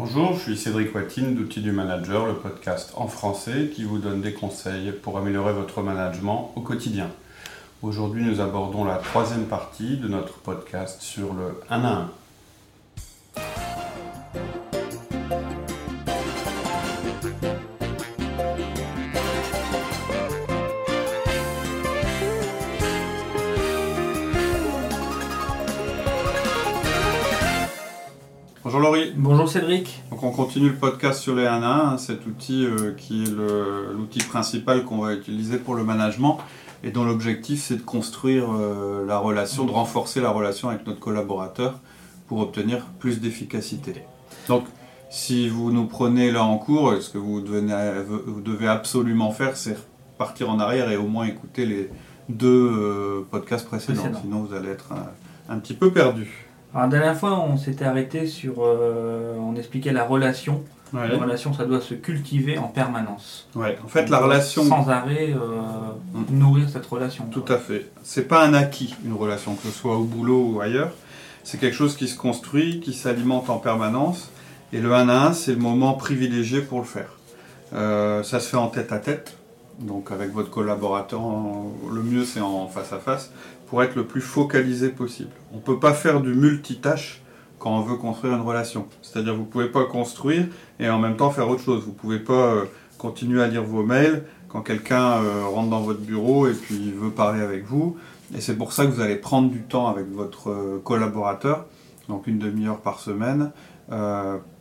Bonjour, 0.00 0.34
je 0.34 0.38
suis 0.38 0.56
Cédric 0.56 0.94
Watine 0.94 1.34
d'Outils 1.34 1.60
du 1.60 1.72
Manager, 1.72 2.24
le 2.24 2.34
podcast 2.34 2.92
en 2.94 3.08
français 3.08 3.68
qui 3.74 3.82
vous 3.82 3.98
donne 3.98 4.20
des 4.20 4.32
conseils 4.32 4.92
pour 4.92 5.18
améliorer 5.18 5.52
votre 5.52 5.82
management 5.82 6.52
au 6.54 6.60
quotidien. 6.60 7.10
Aujourd'hui, 7.82 8.22
nous 8.22 8.40
abordons 8.40 8.84
la 8.84 8.98
troisième 8.98 9.46
partie 9.46 9.96
de 9.96 10.06
notre 10.06 10.34
podcast 10.34 11.02
sur 11.02 11.34
le 11.34 11.60
1 11.68 11.82
à 11.82 11.88
1. 11.88 12.10
Bonjour 29.48 29.62
Cédric. 29.62 30.02
Donc 30.10 30.22
on 30.24 30.30
continue 30.30 30.68
le 30.68 30.74
podcast 30.74 31.20
sur 31.20 31.34
les 31.34 31.46
1 31.46 31.62
à 31.62 31.92
1, 31.92 31.96
cet 31.96 32.26
outil 32.26 32.66
euh, 32.66 32.92
qui 32.92 33.24
est 33.24 33.30
l'outil 33.30 34.18
principal 34.18 34.84
qu'on 34.84 34.98
va 34.98 35.14
utiliser 35.14 35.56
pour 35.56 35.74
le 35.74 35.84
management 35.84 36.36
et 36.84 36.90
dont 36.90 37.02
l'objectif 37.02 37.62
c'est 37.62 37.76
de 37.76 37.82
construire 37.82 38.52
euh, 38.52 39.06
la 39.06 39.16
relation, 39.16 39.64
de 39.64 39.70
renforcer 39.70 40.20
la 40.20 40.28
relation 40.28 40.68
avec 40.68 40.86
notre 40.86 41.00
collaborateur 41.00 41.80
pour 42.26 42.40
obtenir 42.40 42.84
plus 42.98 43.22
d'efficacité. 43.22 44.04
Donc 44.48 44.64
si 45.08 45.48
vous 45.48 45.72
nous 45.72 45.86
prenez 45.86 46.30
là 46.30 46.44
en 46.44 46.58
cours, 46.58 46.92
ce 47.00 47.08
que 47.08 47.16
vous 47.16 47.40
devez, 47.40 47.62
vous 48.06 48.42
devez 48.42 48.68
absolument 48.68 49.30
faire 49.30 49.56
c'est 49.56 49.78
partir 50.18 50.50
en 50.50 50.60
arrière 50.60 50.90
et 50.90 50.98
au 50.98 51.06
moins 51.06 51.24
écouter 51.24 51.64
les 51.64 51.90
deux 52.28 52.70
euh, 52.70 53.26
podcasts 53.30 53.66
précédents, 53.66 54.12
sinon 54.20 54.42
vous 54.42 54.54
allez 54.54 54.68
être 54.68 54.92
un, 54.92 55.54
un 55.54 55.58
petit 55.58 55.72
peu 55.72 55.90
perdu. 55.90 56.47
Alors, 56.74 56.86
la 56.88 56.98
dernière 56.98 57.16
fois, 57.18 57.38
on 57.40 57.56
s'était 57.56 57.84
arrêté 57.84 58.26
sur. 58.26 58.54
euh, 58.64 59.34
on 59.38 59.56
expliquait 59.56 59.92
la 59.92 60.04
relation. 60.04 60.62
Ouais. 60.94 61.06
La 61.08 61.18
relation, 61.18 61.52
ça 61.52 61.64
doit 61.66 61.82
se 61.82 61.92
cultiver 61.94 62.56
en 62.56 62.68
permanence. 62.68 63.46
Ouais, 63.54 63.76
en 63.84 63.88
fait 63.88 64.08
la 64.08 64.20
On 64.22 64.24
relation... 64.24 64.64
Sans 64.64 64.88
arrêt, 64.88 65.34
euh, 65.34 65.38
Mm. 66.14 66.38
nourrir 66.38 66.68
cette 66.70 66.86
relation. 66.86 67.24
Tout 67.30 67.44
à 67.48 67.58
fait. 67.58 67.90
C'est 68.02 68.26
pas 68.26 68.42
un 68.46 68.54
acquis, 68.54 68.94
une 69.04 69.12
relation, 69.12 69.54
que 69.54 69.68
ce 69.68 69.70
soit 69.70 69.96
au 69.98 70.04
boulot 70.04 70.52
ou 70.54 70.60
ailleurs. 70.62 70.92
C'est 71.44 71.58
quelque 71.58 71.74
chose 71.76 71.94
qui 71.96 72.08
se 72.08 72.16
construit, 72.16 72.80
qui 72.80 72.94
s'alimente 72.94 73.50
en 73.50 73.58
permanence. 73.58 74.30
Et 74.72 74.80
le 74.80 74.94
1 74.94 75.08
à 75.10 75.26
1, 75.28 75.32
c'est 75.34 75.52
le 75.52 75.58
moment 75.58 75.92
privilégié 75.92 76.62
pour 76.62 76.78
le 76.78 76.84
faire. 76.86 77.10
Euh, 77.74 78.22
ça 78.22 78.40
se 78.40 78.48
fait 78.48 78.56
en 78.56 78.68
tête 78.68 78.90
à 78.92 78.98
tête, 78.98 79.36
donc 79.80 80.10
avec 80.10 80.32
votre 80.32 80.48
collaborateur. 80.50 81.20
Le 81.92 82.02
mieux, 82.02 82.24
c'est 82.24 82.40
en 82.40 82.66
face 82.68 82.92
à 82.94 82.98
face, 82.98 83.30
pour 83.68 83.82
être 83.82 83.94
le 83.94 84.04
plus 84.04 84.20
focalisé 84.20 84.88
possible. 84.88 85.30
On 85.52 85.58
peut 85.58 85.78
pas 85.78 85.92
faire 85.92 86.20
du 86.20 86.34
multitâche 86.34 87.22
quand 87.58 87.76
on 87.76 87.82
veut 87.82 87.96
construire 87.96 88.34
une 88.34 88.42
relation. 88.42 88.86
C'est-à-dire, 89.02 89.34
vous 89.34 89.44
pouvez 89.44 89.68
pas 89.68 89.84
construire 89.84 90.46
et 90.80 90.88
en 90.88 90.98
même 90.98 91.16
temps 91.16 91.30
faire 91.30 91.48
autre 91.48 91.62
chose. 91.62 91.84
Vous 91.84 91.92
pouvez 91.92 92.18
pas 92.18 92.54
euh, 92.54 92.64
continuer 92.96 93.42
à 93.42 93.48
lire 93.48 93.64
vos 93.64 93.82
mails 93.82 94.24
quand 94.48 94.62
quelqu'un 94.62 95.22
euh, 95.22 95.44
rentre 95.44 95.68
dans 95.68 95.80
votre 95.80 96.00
bureau 96.00 96.46
et 96.46 96.54
puis 96.54 96.92
veut 96.92 97.10
parler 97.10 97.42
avec 97.42 97.64
vous. 97.66 97.96
Et 98.36 98.40
c'est 98.40 98.56
pour 98.56 98.72
ça 98.72 98.86
que 98.86 98.90
vous 98.90 99.00
allez 99.00 99.16
prendre 99.16 99.50
du 99.50 99.62
temps 99.62 99.88
avec 99.88 100.06
votre 100.10 100.50
euh, 100.50 100.80
collaborateur, 100.82 101.66
donc 102.08 102.26
une 102.26 102.38
demi-heure 102.38 102.80
par 102.80 103.00
semaine, 103.00 103.50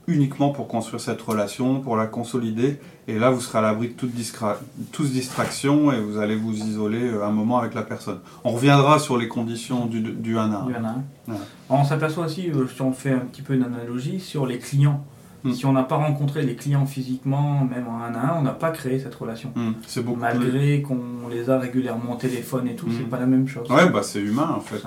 uniquement 0.08 0.50
pour 0.50 0.68
construire 0.68 1.02
cette 1.02 1.22
relation, 1.22 1.82
pour 1.82 1.98
la 1.98 2.08
consolider. 2.08 2.80
Et 3.10 3.20
là, 3.20 3.30
vous 3.30 3.42
serez 3.42 3.60
à 3.60 3.62
l'abri 3.62 3.90
de 3.90 3.94
toute, 3.94 4.12
distraction 5.12 5.92
et 5.92 6.00
vous 6.00 6.18
allez 6.18 6.36
vous 6.36 6.54
isoler 6.54 7.04
euh, 7.04 7.26
un 7.26 7.32
moment 7.32 7.60
avec 7.60 7.74
la 7.74 7.84
personne. 7.84 8.20
On 8.44 8.52
reviendra 8.52 9.00
sur 9.00 9.18
les 9.18 9.28
conditions 9.28 9.86
du, 9.86 10.02
du 10.02 10.38
1 10.38 10.52
à 10.52 10.58
1. 10.60 10.66
Il 10.70 10.76
y 10.76 10.78
en 10.78 10.84
a 10.84 10.88
un. 10.88 11.04
Ouais. 11.28 11.38
On 11.70 11.84
s'aperçoit 11.84 12.26
aussi, 12.26 12.50
euh, 12.50 12.68
si 12.74 12.82
on 12.82 12.94
fait 12.94 13.12
un 13.12 13.20
petit 13.20 13.42
peu 13.42 13.54
une 13.54 13.64
analogie, 13.64 14.20
sur 14.20 14.46
les 14.46 14.60
clients. 14.60 15.06
Mm. 15.44 15.54
Si 15.54 15.66
on 15.66 15.74
n'a 15.74 15.84
pas 15.84 15.98
rencontré 15.98 16.42
les 16.42 16.56
clients 16.56 16.86
physiquement, 16.86 17.64
même 17.66 17.88
en 17.88 18.02
un 18.02 18.14
à 18.16 18.34
un, 18.34 18.40
on 18.40 18.42
n'a 18.42 18.52
pas 18.52 18.72
créé 18.72 19.00
cette 19.00 19.16
relation. 19.16 19.52
C'est 19.86 20.04
beaucoup 20.04 20.20
plus... 20.20 20.22
Malgré 20.22 20.82
qu'on 20.82 21.28
les 21.30 21.50
a 21.50 21.60
régulièrement 21.60 22.14
au 22.14 22.18
téléphone 22.18 22.68
et 22.68 22.76
tout, 22.76 22.88
Mm. 22.88 22.94
c'est 22.98 23.10
pas 23.10 23.20
la 23.20 23.26
même 23.26 23.48
chose. 23.48 23.70
Ouais, 23.70 23.90
bah 23.90 24.04
c'est 24.04 24.22
humain 24.22 24.54
en 24.56 24.62
fait. 24.62 24.84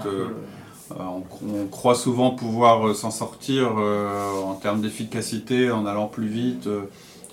Euh, 0.92 0.94
on, 1.02 1.20
cro- 1.20 1.44
on 1.62 1.66
croit 1.68 1.94
souvent 1.94 2.30
pouvoir 2.30 2.88
euh, 2.88 2.94
s'en 2.94 3.10
sortir 3.10 3.74
euh, 3.78 4.42
en 4.42 4.54
termes 4.54 4.80
d'efficacité 4.80 5.70
en 5.70 5.86
allant 5.86 6.06
plus 6.08 6.26
vite 6.26 6.68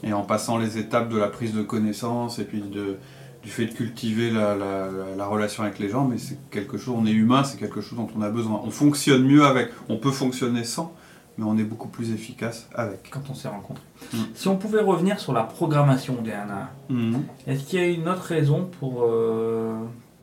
et 0.03 0.13
en 0.13 0.22
passant 0.22 0.57
les 0.57 0.78
étapes 0.78 1.09
de 1.09 1.18
la 1.18 1.28
prise 1.28 1.53
de 1.53 1.63
connaissance 1.63 2.38
et 2.40 2.44
puis 2.44 2.62
de, 2.62 2.97
du 3.41 3.50
fait 3.50 3.66
de 3.66 3.73
cultiver 3.73 4.29
la, 4.29 4.56
la- 4.56 4.88
la- 4.91 5.16
la 5.18 5.25
relation 5.25 5.63
avec 5.63 5.79
les 5.79 5.90
gens, 5.90 6.06
mais 6.06 6.18
c'est 6.19 6.38
quelque 6.51 6.78
chose, 6.78 6.95
on 7.00 7.06
est 7.07 7.12
humain, 7.12 7.44
c'est 7.44 7.57
quelque 7.57 7.81
chose 7.81 7.97
dont 7.97 8.07
on 8.16 8.22
a 8.22 8.29
besoin. 8.29 8.62
On 8.63 8.69
fonctionne 8.69 9.23
mieux 9.23 9.44
avec, 9.45 9.69
on 9.89 9.97
peut 9.97 10.12
fonctionner 10.12 10.63
sans, 10.63 10.94
mais 11.39 11.45
on 11.45 11.57
est 11.57 11.63
beaucoup 11.63 11.88
plus 11.88 12.12
efficace 12.12 12.68
avec. 12.75 13.09
quand 13.12 13.22
on 13.29 13.34
s'est 13.34 13.47
rencontrés. 13.47 13.84
Mm. 14.13 14.18
Si 14.35 14.47
on 14.47 14.57
pouvait 14.57 14.81
revenir 14.81 15.19
sur 15.19 15.34
la 15.34 15.44
programmation 15.44 16.22
des 16.22 16.31
1 16.34 16.35
à 16.50 16.69
1, 16.91 16.94
Mhm. 16.94 17.24
est-ce 17.47 17.63
qu'il 17.63 17.79
y 17.79 17.84
a 17.84 17.88
une 17.88 18.07
autre 18.07 18.22
raison 18.24 18.69
pour, 18.79 19.03
euh, 19.03 19.74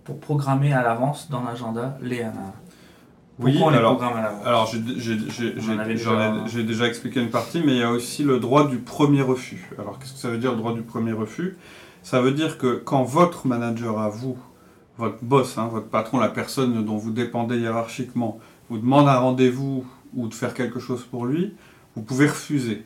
pour 0.05 0.19
programmer 0.21 0.73
à 0.73 0.83
l'avance 0.83 1.29
dans 1.31 1.43
l'agenda 1.43 1.97
les 2.01 2.23
1 2.23 2.29
à 2.29 2.31
1 2.31 2.35
Oui, 3.41 3.53
Pourquoi 3.53 3.69
on 3.69 3.71
les 3.71 3.79
alors, 3.79 3.97
programme 3.97 4.19
à 4.19 4.23
l'avance 4.23 4.47
Alors, 4.47 4.73
j'ai 6.47 6.63
déjà 6.63 6.87
expliqué 6.87 7.21
une 7.21 7.31
partie, 7.31 7.61
mais 7.65 7.73
il 7.73 7.79
y 7.79 7.83
a 7.83 7.91
aussi 7.91 8.23
le 8.23 8.39
droit 8.39 8.69
du 8.69 8.79
premier 8.79 9.23
refus. 9.23 9.71
Alors, 9.77 9.99
qu'est-ce 9.99 10.13
que 10.13 10.19
ça 10.19 10.29
veut 10.29 10.39
dire 10.39 10.53
le 10.53 10.59
droit 10.59 10.73
du 10.73 10.83
premier 10.83 11.13
refus? 11.13 11.57
Ça 12.05 12.21
veut 12.21 12.31
dire 12.31 12.59
que 12.59 12.77
quand 12.77 13.03
votre 13.03 13.47
manager 13.49 13.99
à 13.99 14.09
vous, 14.09 14.39
votre 14.99 15.17
boss, 15.23 15.59
hein, 15.59 15.69
votre 15.71 15.89
patron, 15.89 16.21
la 16.21 16.29
personne 16.29 16.85
dont 16.85 16.97
vous 16.97 17.11
dépendez 17.11 17.59
hiérarchiquement, 17.59 18.39
vous 18.71 18.79
demande 18.79 19.09
un 19.09 19.19
rendez-vous 19.19 19.85
ou 20.15 20.29
de 20.29 20.35
faire 20.35 20.55
quelque 20.55 20.79
chose 20.79 21.03
pour 21.03 21.27
lui, 21.27 21.55
vous 21.97 22.03
pouvez 22.03 22.29
refuser 22.29 22.85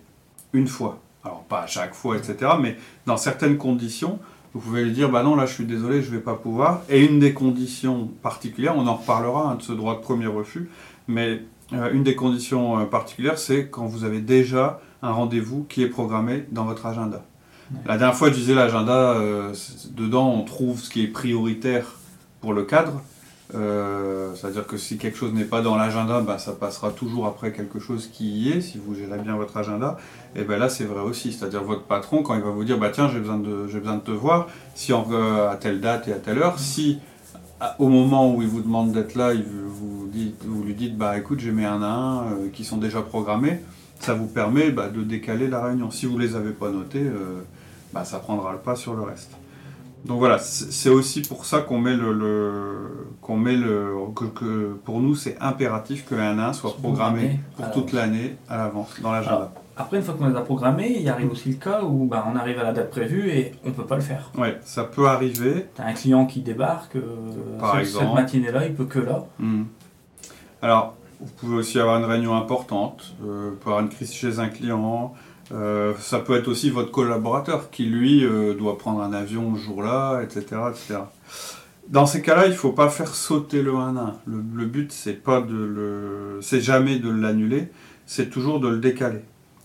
une 0.55 0.67
fois. 0.67 0.99
Alors, 1.25 1.43
pas 1.45 1.63
à 1.63 1.67
chaque 1.67 1.95
fois, 1.95 2.17
etc., 2.17 2.53
mais 2.59 2.79
dans 3.05 3.19
certaines 3.19 3.59
conditions, 3.59 4.19
vous 4.59 4.71
pouvez 4.71 4.83
lui 4.83 4.91
dire, 4.91 5.09
bah 5.09 5.23
non, 5.23 5.37
là 5.37 5.47
je 5.47 5.55
suis 5.55 5.65
désolé, 5.65 6.03
je 6.03 6.11
vais 6.11 6.19
pas 6.19 6.35
pouvoir. 6.35 6.83
Et 6.89 7.05
une 7.05 7.21
des 7.21 7.33
conditions 7.33 8.09
particulières, 8.23 8.75
on 8.77 8.89
en 8.89 8.97
reparlera 8.97 9.53
hein, 9.53 9.55
de 9.55 9.63
ce 9.63 9.73
droit 9.73 9.95
de 9.95 10.01
premier 10.01 10.27
refus, 10.27 10.69
mais 11.07 11.43
euh, 11.73 11.93
une 11.93 12.03
des 12.03 12.17
conditions 12.17 12.81
euh, 12.81 12.85
particulières, 12.85 13.39
c'est 13.39 13.69
quand 13.69 13.87
vous 13.87 14.03
avez 14.03 14.21
déjà 14.21 14.81
un 15.01 15.13
rendez-vous 15.13 15.65
qui 15.69 15.85
est 15.85 15.87
programmé 15.87 16.45
dans 16.51 16.65
votre 16.65 16.87
agenda. 16.87 17.25
Ouais. 17.71 17.79
La 17.87 17.99
dernière 17.99 18.17
fois, 18.17 18.31
je 18.31 18.35
disais 18.35 18.55
l'agenda, 18.55 19.13
euh, 19.13 19.55
dedans 19.91 20.29
on 20.29 20.43
trouve 20.43 20.81
ce 20.81 20.91
qui 20.91 21.05
est 21.05 21.09
prioritaire 21.09 21.95
pour 22.41 22.53
le 22.53 22.65
cadre. 22.65 23.01
Euh, 23.55 24.35
C'est-à-dire 24.35 24.67
que 24.67 24.77
si 24.77 24.99
quelque 24.99 25.17
chose 25.17 25.33
n'est 25.33 25.45
pas 25.45 25.63
dans 25.63 25.75
l'agenda, 25.77 26.21
bah, 26.21 26.39
ça 26.39 26.53
passera 26.53 26.91
toujours 26.91 27.27
après 27.27 27.53
quelque 27.53 27.79
chose 27.79 28.09
qui 28.13 28.29
y 28.29 28.53
est, 28.53 28.61
si 28.61 28.79
vous 28.79 28.95
gérez 28.95 29.19
bien 29.19 29.37
votre 29.37 29.57
agenda. 29.57 29.97
Et 30.37 30.45
ben 30.45 30.59
là, 30.59 30.69
c'est 30.69 30.85
vrai 30.85 31.01
aussi. 31.01 31.33
C'est-à-dire 31.33 31.63
votre 31.65 31.85
patron, 31.85 32.23
quand 32.23 32.35
il 32.35 32.43
va 32.43 32.51
vous 32.51 32.65
dire, 32.65 32.79
bah 32.79 32.91
tiens, 32.93 33.09
j'ai 33.09 33.19
besoin 33.21 33.39
de, 33.39 33.67
besoin 33.67 33.97
de 33.97 34.01
te 34.03 34.11
voir, 34.11 34.49
si 34.75 34.93
on 34.93 35.03
veut 35.03 35.43
à 35.49 35.57
telle 35.57 35.81
date 35.81 36.09
et 36.09 36.13
à 36.13 36.19
telle 36.19 36.39
heure, 36.39 36.59
si 36.59 36.99
au 37.79 37.89
moment 37.89 38.33
où 38.33 38.43
il 38.43 38.49
vous 38.49 38.61
demande 38.61 38.93
d'être 38.93 39.15
là, 39.17 39.33
il 39.35 39.43
vous, 39.45 40.07
dit- 40.13 40.35
vous 40.45 40.63
lui 40.63 40.75
dites, 40.75 40.97
bah 40.97 41.19
écoute, 41.19 41.41
j'ai 41.41 41.51
mes 41.51 41.65
1 41.65 41.83
à 41.83 41.87
1 41.87 42.23
euh, 42.23 42.49
qui 42.53 42.65
sont 42.65 42.77
déjà 42.77 43.03
programmés, 43.03 43.61
ça 43.99 44.15
vous 44.15 44.27
permet 44.27 44.71
bah, 44.71 44.89
de 44.89 45.03
décaler 45.03 45.49
la 45.49 45.65
réunion. 45.65 45.91
Si 45.91 46.07
vous 46.07 46.19
les 46.19 46.37
avez 46.37 46.53
pas 46.53 46.71
notés, 46.71 47.03
euh, 47.03 47.41
bah, 47.93 48.05
ça 48.05 48.19
prendra 48.19 48.53
le 48.53 48.59
pas 48.59 48.77
sur 48.77 48.95
le 48.95 49.03
reste. 49.03 49.33
Donc 50.05 50.19
voilà, 50.21 50.39
c'est 50.39 50.89
aussi 50.91 51.23
pour 51.23 51.45
ça 51.45 51.61
qu'on 51.61 51.79
met 51.79 51.95
le, 51.97 52.13
le- 52.13 53.09
qu'on 53.21 53.37
met 53.37 53.57
le 53.57 53.93
que, 54.15 54.25
que 54.27 54.73
pour 54.85 55.01
nous 55.01 55.15
c'est 55.15 55.37
impératif 55.41 56.07
que 56.07 56.15
le 56.15 56.23
1 56.23 56.39
à 56.39 56.49
1 56.49 56.53
soit 56.53 56.75
programmé 56.77 57.41
pour 57.57 57.71
toute 57.73 57.93
l'année 57.93 58.37
à 58.49 58.57
l'avance 58.57 58.95
dans 59.03 59.13
l'agenda. 59.13 59.53
Après, 59.77 59.99
une 59.99 60.03
fois 60.03 60.15
qu'on 60.15 60.27
les 60.29 60.35
a 60.37 60.41
programmés, 60.41 60.97
il 61.01 61.09
arrive 61.09 61.31
aussi 61.31 61.51
le 61.51 61.55
cas 61.57 61.83
où 61.85 62.07
bah, 62.07 62.27
on 62.33 62.35
arrive 62.37 62.59
à 62.59 62.65
la 62.65 62.73
date 62.73 62.91
prévue 62.91 63.29
et 63.31 63.53
on 63.65 63.71
peut 63.71 63.87
pas 63.87 63.95
le 63.95 64.01
faire. 64.01 64.31
Ouais, 64.37 64.59
ça 64.65 64.83
peut 64.83 65.07
arriver. 65.07 65.67
T'as 65.77 65.85
un 65.87 65.93
client 65.93 66.27
qui 66.27 66.41
débarque, 66.41 66.97
euh, 66.97 67.01
Par 67.61 67.75
ce- 67.77 67.81
exemple. 67.81 68.07
cette 68.07 68.15
matinée-là, 68.15 68.67
il 68.67 68.75
peut 68.75 68.87
que 68.87 68.99
là. 68.99 69.25
Hmm. 69.39 69.65
Alors, 70.63 70.95
vous 71.21 71.31
pouvez 71.37 71.57
aussi 71.59 71.79
avoir 71.79 71.97
une 71.99 72.07
réunion 72.07 72.35
importante, 72.37 73.15
euh, 73.25 73.51
vous 73.51 73.57
pouvez 73.57 73.73
avoir 73.75 73.81
une 73.85 73.89
crise 73.91 74.13
chez 74.13 74.41
un 74.41 74.49
client. 74.49 75.15
Euh, 75.53 75.95
ça 75.99 76.19
peut 76.19 76.37
être 76.37 76.49
aussi 76.49 76.71
votre 76.71 76.91
collaborateur 76.91 77.71
qui, 77.71 77.87
lui, 77.87 78.25
euh, 78.25 78.55
doit 78.55 78.79
prendre 78.79 79.01
un 79.01 79.13
avion 79.13 79.55
ce 79.55 79.61
jour-là, 79.61 80.23
etc., 80.23 80.45
etc. 80.71 81.01
Dans 81.89 82.07
ces 82.07 82.21
cas-là, 82.21 82.47
il 82.47 82.53
ne 82.53 82.57
faut 82.57 82.73
pas 82.73 82.91
faire 82.91 83.15
sauter 83.15 83.63
le 83.63 83.75
1 83.75 83.97
à 83.97 84.01
1. 84.01 84.17
Le, 84.27 84.43
le 84.55 84.67
but, 84.67 84.93
c'est 84.93 85.15
pas 85.15 85.41
de 85.41 85.55
le, 85.55 86.39
c'est 86.43 86.61
jamais 86.61 86.99
de 86.99 87.09
l'annuler, 87.09 87.71
c'est 88.05 88.29
toujours 88.29 88.61
de 88.61 88.69
le 88.69 88.79
décaler. 88.79 89.21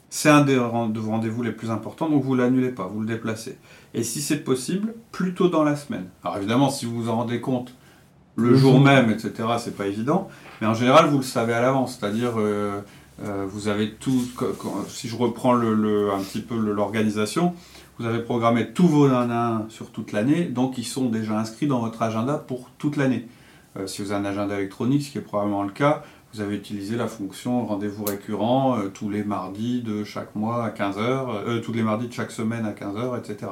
C'est 0.09 0.29
un 0.29 0.41
des 0.41 0.57
rendez-vous 0.57 1.41
les 1.41 1.51
plus 1.51 1.71
importants, 1.71 2.07
donc 2.07 2.23
vous 2.23 2.35
l'annulez 2.35 2.69
pas, 2.69 2.85
vous 2.85 3.01
le 3.01 3.07
déplacez. 3.07 3.57
Et 3.93 4.03
si 4.03 4.21
c'est 4.21 4.43
possible, 4.43 4.93
plutôt 5.11 5.49
dans 5.49 5.63
la 5.63 5.75
semaine. 5.75 6.05
Alors 6.23 6.37
évidemment, 6.37 6.69
si 6.69 6.85
vous 6.85 7.01
vous 7.01 7.09
en 7.09 7.15
rendez 7.15 7.41
compte 7.41 7.73
le, 8.35 8.55
jour. 8.55 8.79
même, 8.79 9.09
etc., 9.09 9.31
c'est 9.59 9.75
pas 9.75 9.87
évident. 9.87 10.29
Mais 10.61 10.67
en 10.67 10.73
général, 10.73 11.07
vous 11.07 11.17
le 11.17 11.23
savez 11.23 11.53
à 11.53 11.61
l'avance. 11.61 11.97
C'est-à-dire, 11.99 12.33
euh, 12.37 12.81
euh, 13.21 13.45
vous 13.47 13.67
avez 13.67 13.91
tout. 13.91 14.23
Si 14.87 15.07
je 15.07 15.15
reprends 15.15 15.53
le, 15.53 16.11
un 16.11 16.19
petit 16.19 16.41
peu 16.41 16.57
l'organisation, 16.57 17.53
vous 17.99 18.05
avez 18.05 18.19
programmé 18.19 18.71
tous 18.71 18.87
vos 18.87 19.05
1 19.05 19.29
à 19.29 19.47
1 19.47 19.69
sur 19.69 19.91
toute 19.91 20.11
l'année, 20.11 20.45
donc 20.45 20.77
ils 20.77 20.85
sont 20.85 21.09
déjà 21.09 21.37
inscrits 21.37 21.67
dans 21.67 21.79
votre 21.79 22.01
agenda 22.01 22.37
pour 22.37 22.69
toute 22.77 22.97
l'année. 22.97 23.27
Euh, 23.77 23.87
si 23.87 24.01
vous 24.01 24.11
avez 24.11 24.25
un 24.25 24.29
agenda 24.29 24.55
électronique, 24.55 25.03
ce 25.03 25.11
qui 25.11 25.17
est 25.19 25.21
probablement 25.21 25.63
le 25.63 25.71
cas, 25.71 26.03
vous 26.33 26.41
avez 26.41 26.55
utilisé 26.55 26.95
la 26.95 27.07
fonction 27.07 27.65
rendez-vous 27.65 28.05
récurrent 28.05 28.77
euh, 28.77 28.87
tous 28.87 29.09
les 29.09 29.23
mardis 29.23 29.81
de 29.81 30.03
chaque 30.03 30.35
mois 30.35 30.65
à 30.65 30.69
15h, 30.69 30.97
euh, 30.99 31.59
tous 31.59 31.73
les 31.73 31.83
mardis 31.83 32.07
de 32.07 32.13
chaque 32.13 32.31
semaine 32.31 32.65
à 32.65 32.71
15h, 32.71 33.19
etc. 33.19 33.51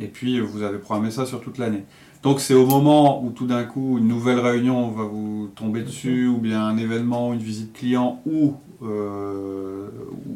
Et 0.00 0.06
puis 0.08 0.40
vous 0.40 0.62
avez 0.62 0.78
programmé 0.78 1.10
ça 1.10 1.26
sur 1.26 1.40
toute 1.40 1.58
l'année. 1.58 1.84
Donc 2.24 2.40
c'est 2.40 2.54
au 2.54 2.64
moment 2.64 3.22
où 3.22 3.30
tout 3.30 3.46
d'un 3.46 3.64
coup 3.64 3.98
une 3.98 4.08
nouvelle 4.08 4.38
réunion 4.38 4.88
va 4.88 5.04
vous 5.04 5.50
tomber 5.54 5.82
dessus, 5.82 6.26
ou 6.26 6.38
bien 6.38 6.64
un 6.64 6.78
événement, 6.78 7.34
une 7.34 7.42
visite 7.42 7.74
client, 7.74 8.22
ou, 8.24 8.54
euh, 8.82 9.88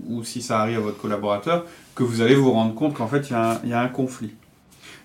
ou 0.06 0.22
si 0.22 0.42
ça 0.42 0.60
arrive 0.60 0.76
à 0.76 0.80
votre 0.80 0.98
collaborateur, 0.98 1.64
que 1.94 2.02
vous 2.02 2.20
allez 2.20 2.34
vous 2.34 2.52
rendre 2.52 2.74
compte 2.74 2.92
qu'en 2.92 3.08
fait 3.08 3.30
il 3.30 3.70
y, 3.70 3.72
a 3.72 3.80
un 3.80 3.88
conflit. 3.88 4.34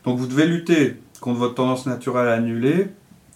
Donc 0.03 0.19
vous 0.19 0.27
devez 0.27 0.45
lutter 0.45 0.97
contre 1.21 1.39
votre 1.39 1.55
tendance 1.55 1.85
naturelle 1.85 2.27
à 2.27 2.33
annuler, 2.33 2.87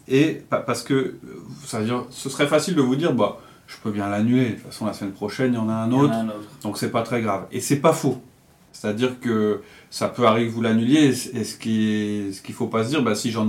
et 0.10 0.42
parce 0.50 0.84
que 0.84 1.16
ça 1.64 1.80
veut 1.80 1.86
dire, 1.86 2.04
ce 2.10 2.30
serait 2.30 2.48
facile 2.48 2.76
de 2.76 2.82
vous 2.82 2.98
dire, 2.98 3.14
bah, 3.14 3.40
je 3.66 3.78
peux 3.82 3.92
bien 3.92 4.10
l'annuler, 4.10 4.50
de 4.50 4.56
toute 4.56 4.66
façon 4.66 4.86
la 4.86 4.94
semaine 4.94 5.14
prochaine 5.14 5.54
il 5.54 5.56
y 5.56 5.60
en 5.60 5.70
a 5.70 5.74
un 5.74 5.92
autre, 5.94 6.14
a 6.14 6.18
un 6.18 6.28
autre. 6.28 6.50
donc 6.64 6.78
c'est 6.78 6.92
pas 6.92 7.02
très 7.02 7.22
grave. 7.22 7.46
Et 7.54 7.62
c'est 7.62 7.78
pas 7.78 7.94
faux. 7.94 8.22
C'est-à-dire 8.80 9.20
que 9.20 9.62
ça 9.90 10.08
peut 10.08 10.28
arriver 10.28 10.50
que 10.50 10.54
vous 10.54 10.62
l'annuliez, 10.62 11.08
et 11.08 11.44
ce 11.44 11.58
qu'il 11.58 12.28
ne 12.28 12.54
faut 12.54 12.68
pas 12.68 12.84
se 12.84 12.90
dire, 12.90 13.02
bah, 13.02 13.16
si 13.16 13.32
j'en 13.32 13.48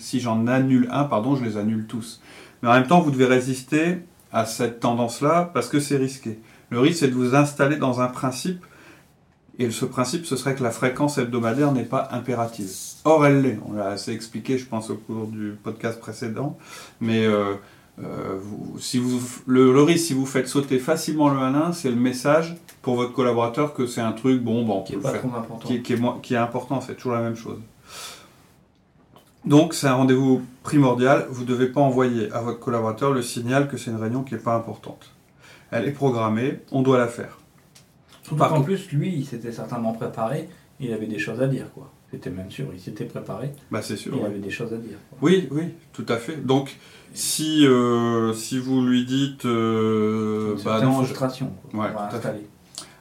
si 0.00 0.26
annule 0.26 0.88
un, 0.90 1.04
pardon, 1.04 1.36
je 1.36 1.44
les 1.44 1.56
annule 1.56 1.86
tous. 1.86 2.20
Mais 2.60 2.68
en 2.68 2.72
même 2.72 2.88
temps, 2.88 3.00
vous 3.00 3.12
devez 3.12 3.26
résister 3.26 3.98
à 4.32 4.46
cette 4.46 4.80
tendance-là 4.80 5.48
parce 5.54 5.68
que 5.68 5.78
c'est 5.78 5.96
risqué. 5.96 6.40
Le 6.70 6.80
risque, 6.80 6.98
c'est 6.98 7.08
de 7.08 7.14
vous 7.14 7.36
installer 7.36 7.76
dans 7.76 8.00
un 8.00 8.08
principe, 8.08 8.64
et 9.60 9.70
ce 9.70 9.84
principe, 9.84 10.26
ce 10.26 10.34
serait 10.34 10.56
que 10.56 10.64
la 10.64 10.72
fréquence 10.72 11.18
hebdomadaire 11.18 11.70
n'est 11.70 11.84
pas 11.84 12.08
impérative. 12.10 12.68
Or, 13.04 13.26
elle 13.26 13.42
l'est. 13.42 13.60
On 13.64 13.74
l'a 13.74 13.90
assez 13.90 14.12
expliqué, 14.12 14.58
je 14.58 14.66
pense, 14.66 14.90
au 14.90 14.96
cours 14.96 15.28
du 15.28 15.56
podcast 15.62 16.00
précédent. 16.00 16.58
Mais 17.00 17.24
euh, 17.24 17.54
euh, 18.04 18.38
si 18.78 18.98
vous, 18.98 19.20
le, 19.46 19.82
risque, 19.82 20.06
si 20.06 20.14
vous 20.14 20.26
faites 20.26 20.48
sauter 20.48 20.78
facilement 20.78 21.28
le 21.28 21.40
1-1, 21.40 21.72
c'est 21.72 21.90
le 21.90 21.96
message 21.96 22.56
pour 22.82 22.94
votre 22.94 23.12
collaborateur 23.12 23.74
que 23.74 23.86
c'est 23.86 24.00
un 24.00 24.12
truc, 24.12 24.42
bon, 24.42 24.64
bon, 24.64 24.82
qui 24.82 24.94
est 24.94 24.98
pas 24.98 25.12
trop 25.12 25.34
important. 25.34 25.66
Qui, 25.66 25.74
est, 25.76 26.22
qui 26.22 26.34
est 26.34 26.38
important, 26.38 26.80
c'est 26.80 26.94
toujours 26.94 27.12
la 27.12 27.22
même 27.22 27.36
chose. 27.36 27.58
Donc, 29.44 29.74
c'est 29.74 29.86
un 29.86 29.94
rendez-vous 29.94 30.42
primordial. 30.62 31.26
Vous 31.30 31.42
ne 31.42 31.48
devez 31.48 31.68
pas 31.68 31.80
envoyer 31.80 32.30
à 32.32 32.40
votre 32.40 32.60
collaborateur 32.60 33.12
le 33.12 33.22
signal 33.22 33.68
que 33.68 33.76
c'est 33.76 33.90
une 33.90 33.96
réunion 33.96 34.22
qui 34.22 34.34
n'est 34.34 34.40
pas 34.40 34.54
importante. 34.54 35.10
Elle 35.70 35.86
est 35.88 35.92
programmée, 35.92 36.60
on 36.70 36.82
doit 36.82 36.98
la 36.98 37.08
faire. 37.08 37.38
Par 38.36 38.54
en 38.54 38.62
plus, 38.62 38.90
lui, 38.92 39.14
il 39.14 39.24
s'était 39.24 39.52
certainement 39.52 39.92
préparé, 39.92 40.48
il 40.80 40.92
avait 40.92 41.06
des 41.06 41.18
choses 41.18 41.40
à 41.40 41.46
dire, 41.46 41.72
quoi. 41.72 41.90
C'était 42.10 42.30
même 42.30 42.50
sûr, 42.50 42.66
il 42.72 42.80
s'était 42.80 43.04
préparé. 43.04 43.50
Bah, 43.70 43.82
c'est 43.82 43.96
sûr. 43.96 44.14
Il 44.16 44.24
avait 44.24 44.38
des 44.38 44.50
choses 44.50 44.72
à 44.72 44.78
dire. 44.78 44.96
Oui, 45.20 45.46
oui, 45.50 45.64
tout 45.92 46.06
à 46.08 46.16
fait. 46.16 46.36
Donc, 46.36 46.78
si, 47.12 47.66
euh, 47.66 48.32
si 48.32 48.58
vous 48.58 48.82
lui 48.82 49.04
dites. 49.04 49.44
Euh, 49.44 50.56
bah 50.64 50.80
non, 50.80 51.02
frustration. 51.02 51.52
Ouais, 51.74 51.88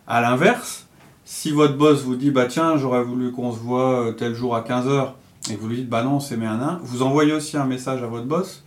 à 0.08 0.22
l'inverse, 0.22 0.88
si 1.24 1.52
votre 1.52 1.78
boss 1.78 2.04
vous 2.04 2.16
dit 2.16 2.32
bah 2.32 2.46
tiens, 2.46 2.78
j'aurais 2.78 3.04
voulu 3.04 3.32
qu'on 3.32 3.52
se 3.52 3.60
voit 3.60 4.08
euh, 4.08 4.12
tel 4.12 4.34
jour 4.34 4.56
à 4.56 4.62
15h, 4.62 5.12
et 5.52 5.56
vous 5.56 5.68
lui 5.68 5.78
dites 5.78 5.90
bah 5.90 6.04
non, 6.04 6.20
c'est 6.20 6.38
mes 6.38 6.46
un 6.46 6.80
vous 6.84 7.02
envoyez 7.02 7.34
aussi 7.34 7.58
un 7.58 7.66
message 7.66 8.04
à 8.04 8.08
votre 8.08 8.26
boss 8.26 8.64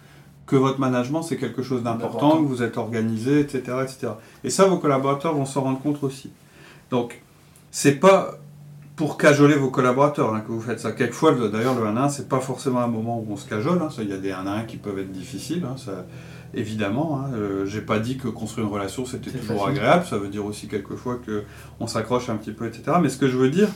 que 0.46 0.56
votre 0.56 0.80
management 0.80 1.22
c'est 1.22 1.36
quelque 1.36 1.62
chose 1.62 1.82
d'important, 1.82 2.42
que 2.42 2.48
vous 2.48 2.62
êtes 2.62 2.76
organisé, 2.76 3.40
etc., 3.40 3.78
etc. 3.82 4.12
Et 4.42 4.50
ça, 4.50 4.66
vos 4.66 4.78
collaborateurs 4.78 5.34
vont 5.34 5.46
s'en 5.46 5.62
rendre 5.62 5.80
compte 5.80 6.02
aussi. 6.02 6.30
Donc, 6.90 7.22
c'est 7.70 7.94
pas 7.94 8.39
pour 9.00 9.16
cajoler 9.16 9.54
vos 9.54 9.70
collaborateurs 9.70 10.34
hein, 10.34 10.42
que 10.46 10.52
vous 10.52 10.60
faites 10.60 10.78
ça. 10.78 10.92
Quelquefois, 10.92 11.32
d'ailleurs, 11.32 11.74
le 11.74 11.86
1-1, 11.86 12.10
c'est 12.10 12.28
pas 12.28 12.38
forcément 12.38 12.80
un 12.80 12.86
moment 12.86 13.18
où 13.18 13.32
on 13.32 13.36
se 13.38 13.48
cajole. 13.48 13.80
Hein. 13.80 13.88
Il 13.98 14.10
y 14.10 14.12
a 14.12 14.18
des 14.18 14.30
1-1 14.30 14.66
qui 14.66 14.76
peuvent 14.76 14.98
être 14.98 15.10
difficiles. 15.10 15.64
Hein. 15.64 15.76
Ça, 15.78 16.04
évidemment. 16.52 17.24
Euh, 17.34 17.64
j'ai 17.64 17.80
pas 17.80 17.98
dit 17.98 18.18
que 18.18 18.28
construire 18.28 18.66
une 18.66 18.72
relation 18.74 19.06
c'était 19.06 19.30
toujours 19.30 19.66
agréable, 19.66 20.04
ça 20.04 20.18
veut 20.18 20.28
dire 20.28 20.44
aussi 20.44 20.68
quelquefois 20.68 21.16
que 21.16 21.44
on 21.80 21.86
s'accroche 21.86 22.28
un 22.28 22.36
petit 22.36 22.52
peu, 22.52 22.66
etc. 22.66 22.98
Mais 23.00 23.08
ce 23.08 23.16
que 23.16 23.26
je 23.26 23.38
veux 23.38 23.48
dire, 23.48 23.70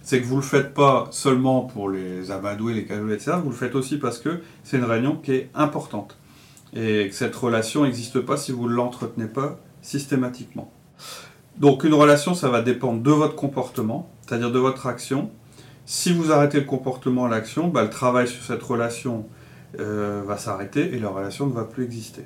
c'est 0.00 0.22
que 0.22 0.26
vous 0.26 0.36
le 0.36 0.42
faites 0.42 0.72
pas 0.72 1.06
seulement 1.10 1.60
pour 1.60 1.90
les 1.90 2.30
amadouer, 2.30 2.72
les 2.72 2.86
cajoler, 2.86 3.12
etc. 3.12 3.32
Vous 3.44 3.50
le 3.50 3.56
faites 3.56 3.74
aussi 3.74 3.98
parce 3.98 4.18
que 4.18 4.40
c'est 4.64 4.78
une 4.78 4.84
réunion 4.84 5.16
qui 5.16 5.32
est 5.32 5.50
importante 5.54 6.16
et 6.74 7.08
que 7.10 7.14
cette 7.14 7.36
relation 7.36 7.82
n'existe 7.84 8.20
pas 8.20 8.38
si 8.38 8.52
vous 8.52 8.70
ne 8.70 8.74
l'entretenez 8.74 9.26
pas 9.26 9.60
systématiquement. 9.82 10.72
Donc 11.58 11.84
une 11.84 11.94
relation, 11.94 12.34
ça 12.34 12.48
va 12.48 12.62
dépendre 12.62 13.02
de 13.02 13.10
votre 13.10 13.36
comportement, 13.36 14.10
c'est-à-dire 14.26 14.50
de 14.50 14.58
votre 14.58 14.86
action. 14.86 15.30
Si 15.84 16.12
vous 16.12 16.32
arrêtez 16.32 16.60
le 16.60 16.66
comportement, 16.66 17.26
l'action, 17.26 17.68
bah, 17.68 17.82
le 17.82 17.90
travail 17.90 18.28
sur 18.28 18.42
cette 18.42 18.62
relation 18.62 19.26
euh, 19.80 20.22
va 20.26 20.38
s'arrêter 20.38 20.94
et 20.94 20.98
la 20.98 21.08
relation 21.08 21.46
ne 21.46 21.52
va 21.52 21.64
plus 21.64 21.84
exister. 21.84 22.24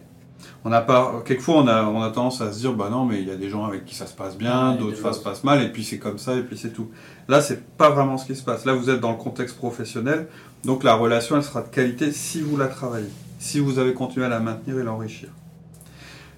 On 0.64 0.73
a 0.73 0.81
pas, 0.81 1.23
quelquefois, 1.25 1.56
on 1.56 1.67
a, 1.67 1.84
on 1.84 2.02
a 2.02 2.11
tendance 2.11 2.40
à 2.40 2.52
se 2.52 2.58
dire, 2.58 2.73
bah 2.73 2.88
non, 2.90 3.05
mais 3.05 3.20
il 3.20 3.28
y 3.28 3.31
a 3.31 3.37
des 3.37 3.49
gens 3.49 3.64
avec 3.64 3.84
qui 3.84 3.94
ça 3.94 4.06
se 4.06 4.14
passe 4.14 4.37
bien, 4.37 4.75
d'autres 4.75 4.96
fois 4.96 5.12
ça 5.12 5.19
se 5.19 5.25
passe 5.25 5.44
mal, 5.44 5.62
et 5.62 5.70
puis 5.70 5.84
c'est 5.84 5.99
comme 5.99 6.19
ça, 6.19 6.34
et 6.34 6.43
puis 6.43 6.58
c'est 6.58 6.73
tout. 6.73 6.90
Là, 7.28 7.40
c'est 7.40 7.64
pas 7.76 7.90
vraiment 7.90 8.19
ce 8.19 8.26
qui 8.26 8.37
se 8.37 8.43
passe. 8.43 8.64
Là, 8.64 8.75
vous 8.75 8.90
êtes 8.90 9.00
dans 9.00 9.12
le 9.12 9.17
contexte 9.17 9.56
professionnel, 9.56 10.28
donc 10.64 10.84
la 10.84 10.94
relation, 10.94 11.37
elle 11.37 11.43
sera 11.43 11.62
de 11.62 11.69
qualité 11.69 12.12
si 12.12 12.40
vous 12.40 12.56
la 12.56 12.67
travaillez, 12.67 13.11
si 13.38 13.61
vous 13.61 13.78
avez 13.78 13.94
continué 13.94 14.26
à 14.26 14.28
la 14.28 14.40
maintenir 14.40 14.78
et 14.78 14.82
l'enrichir. 14.82 15.28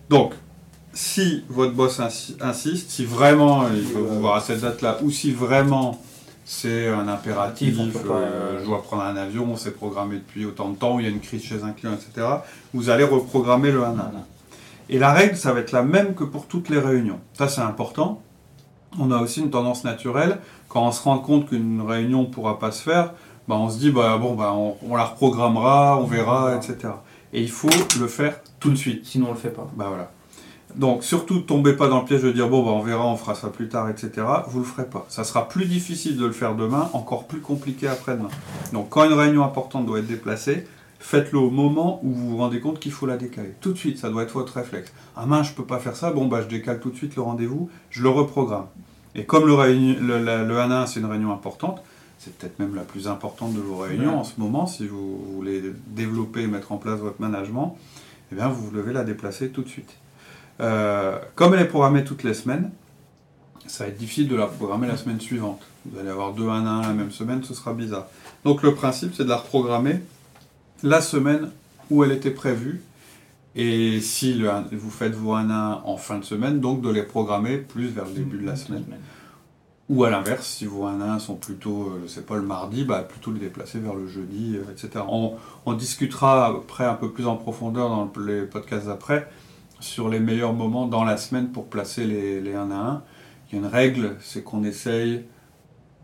Donc, 0.08 0.35
si 0.99 1.45
votre 1.49 1.75
boss 1.75 2.00
insiste, 2.00 2.91
si 2.91 3.05
vraiment 3.05 3.69
il 3.73 3.85
faut 3.85 4.00
vous 4.00 4.19
voir 4.19 4.35
à 4.35 4.41
cette 4.41 4.62
date-là, 4.62 4.99
ou 5.03 5.12
si 5.12 5.31
vraiment 5.31 6.03
c'est 6.45 6.89
un 6.89 7.06
impératif, 7.06 7.79
euh, 7.79 8.59
je 8.59 8.65
dois 8.65 8.83
prendre 8.83 9.05
un 9.05 9.15
avion, 9.15 9.47
on 9.49 9.56
s'est 9.56 9.71
programmé 9.71 10.17
depuis 10.17 10.45
autant 10.45 10.71
de 10.71 10.77
temps, 10.77 10.99
il 10.99 11.05
y 11.05 11.09
a 11.09 11.11
une 11.11 11.21
crise 11.21 11.45
chez 11.45 11.62
un 11.62 11.71
client, 11.71 11.93
etc. 11.93 12.27
Vous 12.75 12.91
allez 12.91 13.05
reprogrammer 13.05 13.71
le 13.71 13.85
1 13.85 13.91
1. 13.91 14.12
Et 14.89 14.99
la 14.99 15.12
règle, 15.12 15.37
ça 15.37 15.53
va 15.53 15.61
être 15.61 15.71
la 15.71 15.83
même 15.83 16.17
que 16.17 16.25
pour 16.25 16.47
toutes 16.47 16.69
les 16.69 16.81
réunions. 16.81 17.21
Ça, 17.33 17.47
c'est 17.47 17.61
important. 17.61 18.21
On 18.99 19.12
a 19.12 19.19
aussi 19.19 19.39
une 19.39 19.50
tendance 19.50 19.85
naturelle, 19.85 20.39
quand 20.69 20.85
on 20.85 20.91
se 20.91 21.05
rend 21.05 21.19
compte 21.19 21.49
qu'une 21.49 21.81
réunion 21.81 22.23
ne 22.23 22.27
pourra 22.27 22.59
pas 22.59 22.73
se 22.73 22.83
faire, 22.83 23.12
bah, 23.47 23.55
on 23.55 23.71
se 23.71 23.79
dit, 23.79 23.93
bah, 23.93 24.19
bon, 24.19 24.35
bah, 24.35 24.53
on, 24.53 24.97
la 24.97 25.05
reprogrammera, 25.05 25.97
on 26.00 26.06
verra, 26.06 26.56
etc. 26.56 26.93
Et 27.33 27.41
il 27.41 27.50
faut 27.50 27.71
le 28.00 28.09
faire 28.09 28.41
tout 28.59 28.71
de 28.71 28.77
suite. 28.77 29.06
Sinon, 29.06 29.27
on 29.27 29.29
ne 29.29 29.35
le 29.35 29.41
fait 29.41 29.50
pas. 29.50 29.71
Bah, 29.77 29.87
voilà. 29.91 30.11
Donc 30.76 31.03
surtout, 31.03 31.41
tombez 31.41 31.73
pas 31.73 31.88
dans 31.88 32.00
le 32.00 32.05
piège 32.05 32.23
de 32.23 32.31
dire 32.31 32.49
bon, 32.49 32.65
bah, 32.65 32.73
on 32.73 32.82
verra, 32.82 33.06
on 33.06 33.17
fera 33.17 33.35
ça 33.35 33.49
plus 33.49 33.69
tard, 33.69 33.88
etc. 33.88 34.26
Vous 34.49 34.61
le 34.61 34.65
ferez 34.65 34.87
pas. 34.87 35.06
Ça 35.09 35.25
sera 35.25 35.49
plus 35.49 35.67
difficile 35.67 36.17
de 36.17 36.26
le 36.26 36.32
faire 36.32 36.55
demain, 36.55 36.91
encore 36.93 37.26
plus 37.26 37.41
compliqué 37.41 37.88
après-demain. 37.88 38.29
Donc 38.73 38.91
quand 38.91 39.05
une 39.05 39.15
réunion 39.15 39.44
importante 39.44 39.87
doit 39.87 40.00
être 40.00 40.06
déplacée, 40.06 40.67
faites-le 41.00 41.38
au 41.38 41.50
moment 41.50 42.00
où 42.03 42.11
vous 42.11 42.31
vous 42.31 42.37
rendez 42.37 42.61
compte 42.61 42.81
qu'il 42.81 42.93
faut 42.93 43.06
la 43.06 43.17
décaler. 43.17 43.55
Tout 43.61 43.73
de 43.73 43.79
suite, 43.79 43.99
ça 43.99 44.11
doit 44.11 44.23
être 44.25 44.32
votre 44.32 44.55
réflexe. 44.55 44.93
Ah 45.17 45.26
mince, 45.26 45.49
je 45.49 45.55
peux 45.55 45.65
pas 45.65 45.79
faire 45.79 45.97
ça, 45.97 46.11
bon 46.11 46.26
bah 46.26 46.43
je 46.43 46.49
décale 46.49 46.81
tout 46.81 46.91
de 46.91 46.97
suite 46.97 47.17
le 47.17 47.23
rendez-vous, 47.23 47.71
je 47.91 48.03
le 48.03 48.09
reprogramme. 48.09 48.67
Et 49.14 49.25
comme 49.25 49.47
le, 49.47 49.56
le, 49.56 50.45
le, 50.45 50.59
1 50.59 50.71
1 50.71 50.87
c'est 50.87 51.00
une 51.00 51.07
réunion 51.07 51.33
importante, 51.33 51.83
c'est 52.19 52.37
peut-être 52.37 52.59
même 52.59 52.75
la 52.75 52.83
plus 52.83 53.09
importante 53.09 53.54
de 53.54 53.61
vos 53.61 53.78
réunions 53.78 54.19
en 54.19 54.25
ce 54.25 54.35
moment, 54.38 54.66
si 54.66 54.87
vous 54.87 55.19
voulez 55.35 55.62
développer 55.87 56.42
et 56.42 56.47
mettre 56.47 56.73
en 56.73 56.76
place 56.76 56.99
votre 56.99 57.21
management, 57.21 57.76
eh 58.33 58.35
bien 58.35 58.49
vous 58.49 58.71
devez 58.71 58.92
la 58.92 59.04
déplacer 59.04 59.50
tout 59.50 59.62
de 59.62 59.69
suite. 59.69 59.97
Euh, 60.61 61.19
comme 61.35 61.55
elle 61.55 61.61
est 61.61 61.69
programmée 61.69 62.05
toutes 62.05 62.25
les 62.25 62.35
semaines, 62.35 62.71
ça 63.67 63.85
va 63.85 63.91
être 63.91 63.99
difficile 63.99 64.29
de 64.29 64.37
la 64.37 64.47
programmer 64.47 64.87
la 64.87 64.97
semaine 64.97 65.21
suivante. 65.21 65.61
Vous 65.87 65.99
allez 65.99 66.09
avoir 66.09 66.33
deux 66.33 66.49
1 66.49 66.67
1 66.67 66.83
la 66.83 66.93
même 66.93 67.11
semaine, 67.11 67.43
ce 67.45 67.55
sera 67.55 67.73
bizarre. 67.73 68.07
Donc 68.45 68.62
le 68.62 68.75
principe, 68.75 69.15
c'est 69.15 69.25
de 69.25 69.29
la 69.29 69.37
reprogrammer 69.37 70.00
la 70.83 71.00
semaine 71.00 71.50
où 71.91 72.05
elle 72.05 72.12
était 72.12 72.31
prévue. 72.31 72.83
Et 73.55 74.00
si 74.00 74.41
vous 74.73 74.91
faites 74.91 75.15
vos 75.15 75.33
1 75.33 75.50
1 75.50 75.83
en 75.85 75.97
fin 75.97 76.19
de 76.19 76.25
semaine, 76.25 76.61
donc 76.61 76.81
de 76.81 76.91
les 76.91 77.03
programmer 77.03 77.59
plus 77.59 77.88
vers 77.88 78.05
le 78.05 78.12
début 78.12 78.38
de 78.38 78.47
la 78.47 78.57
semaine. 78.57 78.85
Ou 79.88 80.05
à 80.05 80.11
l'inverse, 80.11 80.47
si 80.47 80.67
vos 80.67 80.85
1 80.85 81.00
1 81.00 81.19
sont 81.19 81.37
plutôt, 81.37 81.85
euh, 81.85 82.05
c'est 82.07 82.27
pas 82.27 82.37
le 82.37 82.43
mardi, 82.43 82.85
bah 82.85 83.00
plutôt 83.00 83.33
les 83.33 83.41
déplacer 83.41 83.79
vers 83.79 83.95
le 83.95 84.07
jeudi, 84.07 84.57
euh, 84.57 84.71
etc. 84.71 85.03
On, 85.09 85.33
on 85.65 85.73
discutera 85.73 86.49
après 86.49 86.85
un 86.85 86.95
peu 86.95 87.11
plus 87.11 87.27
en 87.27 87.37
profondeur 87.37 87.88
dans 87.88 88.12
les 88.21 88.43
podcasts 88.43 88.88
après 88.88 89.27
sur 89.80 90.08
les 90.08 90.20
meilleurs 90.20 90.52
moments 90.52 90.87
dans 90.87 91.04
la 91.04 91.16
semaine 91.16 91.50
pour 91.50 91.66
placer 91.66 92.04
les, 92.04 92.40
les 92.40 92.54
1 92.54 92.70
à 92.70 92.75
1. 92.75 93.02
Il 93.50 93.54
y 93.54 93.58
a 93.58 93.61
une 93.61 93.73
règle, 93.73 94.16
c'est 94.20 94.42
qu'on 94.42 94.64
essaye 94.64 95.25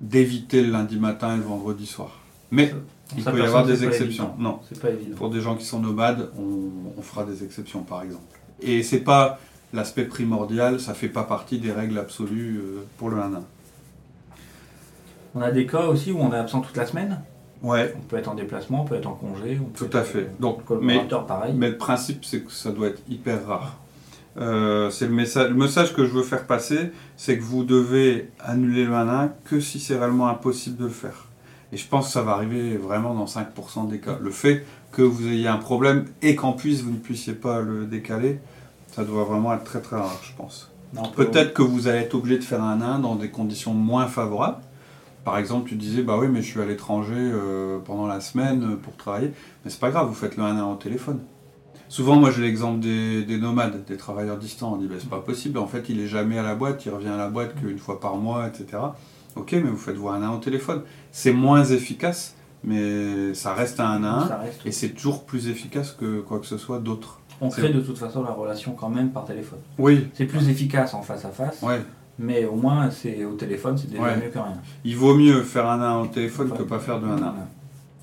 d'éviter 0.00 0.62
le 0.62 0.70
lundi 0.70 0.98
matin 0.98 1.34
et 1.34 1.36
le 1.36 1.42
vendredi 1.42 1.86
soir. 1.86 2.20
Mais 2.50 2.72
il 3.16 3.24
peut 3.24 3.38
y 3.38 3.42
avoir 3.42 3.66
des 3.66 3.84
exceptions. 3.84 4.34
Non, 4.38 4.60
pas 4.80 4.90
évident. 4.90 5.16
Pour 5.16 5.30
des 5.30 5.40
gens 5.40 5.56
qui 5.56 5.64
sont 5.64 5.80
nomades, 5.80 6.30
on, 6.38 7.02
fera 7.02 7.24
des 7.24 7.44
exceptions 7.44 7.82
par 7.82 8.02
exemple. 8.02 8.40
Et 8.60 8.82
c'est 8.82 9.00
pas 9.00 9.38
l'aspect 9.72 10.04
primordial, 10.04 10.80
ça 10.80 10.94
fait 10.94 11.08
pas 11.08 11.24
partie 11.24 11.58
des 11.58 11.72
règles 11.72 11.98
absolues 11.98 12.58
euh, 12.58 12.86
pour 12.96 13.10
le 13.10 13.18
1 13.18 13.34
1. 13.34 13.42
On 15.34 15.40
a 15.42 15.50
des 15.50 15.66
cas 15.66 15.86
aussi 15.86 16.12
où 16.12 16.20
on 16.20 16.32
est 16.32 16.38
absent 16.38 16.60
toute 16.60 16.76
la 16.76 16.86
semaine 16.86 17.20
Ouais. 17.62 17.94
On 17.96 18.00
peut 18.02 18.16
être 18.16 18.28
en 18.28 18.34
déplacement, 18.34 18.82
on 18.82 18.84
peut 18.84 18.96
être 18.96 19.06
en 19.06 19.14
congé. 19.14 19.60
Tout 19.74 19.88
à 19.92 20.02
fait. 20.02 20.30
Donc, 20.40 20.60
mais, 20.80 21.06
pareil. 21.26 21.54
mais 21.56 21.70
le 21.70 21.78
principe, 21.78 22.24
c'est 22.24 22.40
que 22.40 22.52
ça 22.52 22.70
doit 22.70 22.88
être 22.88 23.02
hyper 23.08 23.46
rare. 23.46 23.76
Euh, 24.36 24.90
c'est 24.90 25.06
le 25.06 25.12
message, 25.14 25.48
le 25.50 25.54
message 25.54 25.94
que 25.94 26.04
je 26.04 26.10
veux 26.10 26.24
faire 26.24 26.44
passer, 26.46 26.90
c'est 27.16 27.38
que 27.38 27.42
vous 27.42 27.62
devez 27.64 28.30
annuler 28.40 28.84
le 28.84 28.92
1 28.92 29.30
que 29.44 29.60
si 29.60 29.78
c'est 29.78 29.96
réellement 29.96 30.26
impossible 30.28 30.76
de 30.76 30.84
le 30.84 30.90
faire. 30.90 31.26
Et 31.72 31.76
je 31.76 31.86
pense 31.86 32.06
que 32.08 32.12
ça 32.12 32.22
va 32.22 32.32
arriver 32.32 32.76
vraiment 32.76 33.14
dans 33.14 33.26
5% 33.26 33.88
des 33.88 33.98
cas. 34.00 34.18
Le 34.20 34.30
fait 34.30 34.64
que 34.92 35.02
vous 35.02 35.26
ayez 35.28 35.46
un 35.48 35.56
problème 35.56 36.06
et 36.22 36.34
qu'en 36.34 36.52
plus 36.52 36.82
vous 36.82 36.90
ne 36.90 36.96
puissiez 36.98 37.32
pas 37.34 37.60
le 37.60 37.84
décaler, 37.86 38.38
ça 38.92 39.04
doit 39.04 39.24
vraiment 39.24 39.54
être 39.54 39.64
très 39.64 39.80
très 39.80 39.96
rare, 39.96 40.20
je 40.22 40.32
pense. 40.36 40.70
Peut- 41.16 41.26
Peut-être 41.26 41.54
que 41.54 41.62
vous 41.62 41.86
allez 41.88 41.98
être 42.00 42.14
obligé 42.14 42.38
de 42.38 42.44
faire 42.44 42.62
un 42.62 42.80
1 42.80 42.98
dans 43.00 43.14
des 43.16 43.30
conditions 43.30 43.72
moins 43.74 44.06
favorables. 44.06 44.58
Par 45.24 45.38
exemple, 45.38 45.68
tu 45.68 45.74
disais, 45.76 46.02
bah 46.02 46.16
oui, 46.20 46.28
mais 46.30 46.42
je 46.42 46.46
suis 46.50 46.60
à 46.60 46.66
l'étranger 46.66 47.14
euh, 47.16 47.78
pendant 47.78 48.06
la 48.06 48.20
semaine 48.20 48.72
euh, 48.72 48.76
pour 48.76 48.94
travailler. 48.96 49.32
Mais 49.64 49.70
c'est 49.70 49.80
pas 49.80 49.90
grave, 49.90 50.06
vous 50.08 50.14
faites 50.14 50.36
le 50.36 50.42
1 50.42 50.62
au 50.64 50.74
téléphone. 50.76 51.20
Souvent, 51.88 52.16
moi 52.16 52.30
j'ai 52.30 52.42
l'exemple 52.42 52.80
des, 52.80 53.24
des 53.24 53.38
nomades, 53.38 53.84
des 53.84 53.96
travailleurs 53.96 54.36
distants. 54.36 54.72
On 54.74 54.76
dit, 54.76 54.86
bah, 54.86 54.96
c'est 54.98 55.08
pas 55.08 55.20
possible, 55.20 55.58
en 55.58 55.66
fait, 55.66 55.88
il 55.88 56.00
est 56.00 56.08
jamais 56.08 56.38
à 56.38 56.42
la 56.42 56.54
boîte, 56.54 56.84
il 56.86 56.90
revient 56.90 57.08
à 57.08 57.16
la 57.16 57.28
boîte 57.28 57.54
qu'une 57.54 57.78
fois 57.78 58.00
par 58.00 58.16
mois, 58.16 58.46
etc. 58.48 58.82
Ok, 59.36 59.52
mais 59.52 59.62
vous 59.62 59.76
faites 59.76 59.96
voir 59.96 60.14
un 60.14 60.22
1 60.22 60.30
au 60.34 60.38
téléphone. 60.38 60.82
C'est 61.10 61.32
moins 61.32 61.64
efficace, 61.64 62.34
mais 62.62 63.32
ça 63.34 63.54
reste 63.54 63.80
un 63.80 64.02
1 64.04 64.28
ça 64.28 64.38
reste. 64.38 64.60
et 64.66 64.72
c'est 64.72 64.90
toujours 64.90 65.24
plus 65.24 65.48
efficace 65.48 65.92
que 65.92 66.20
quoi 66.20 66.38
que 66.38 66.46
ce 66.46 66.58
soit 66.58 66.78
d'autre. 66.80 67.20
On 67.40 67.48
crée 67.48 67.72
de 67.72 67.80
toute 67.80 67.98
façon 67.98 68.22
la 68.22 68.30
relation 68.30 68.72
quand 68.72 68.88
même 68.88 69.10
par 69.10 69.24
téléphone. 69.24 69.58
Oui, 69.78 70.06
C'est 70.14 70.26
plus 70.26 70.48
efficace 70.48 70.94
en 70.94 71.02
face 71.02 71.24
à 71.24 71.30
face, 71.30 71.60
ouais. 71.62 71.82
Mais 72.18 72.44
au 72.44 72.54
moins 72.56 72.90
c'est 72.90 73.24
au 73.24 73.34
téléphone, 73.34 73.76
c'est 73.78 73.90
déjà 73.90 74.02
Ouais. 74.02 74.16
mieux 74.16 74.30
que 74.30 74.38
rien. 74.38 74.60
Il 74.84 74.96
vaut 74.96 75.14
mieux 75.14 75.42
faire 75.42 75.68
un 75.68 75.80
1 75.80 76.00
au 76.00 76.06
téléphone 76.06 76.48
que 76.48 76.54
Enfin, 76.54 76.64
pas 76.64 76.78
faire 76.78 77.00
de 77.00 77.06
1 77.06 77.12
1. 77.12 77.16
voilà. 77.16 77.34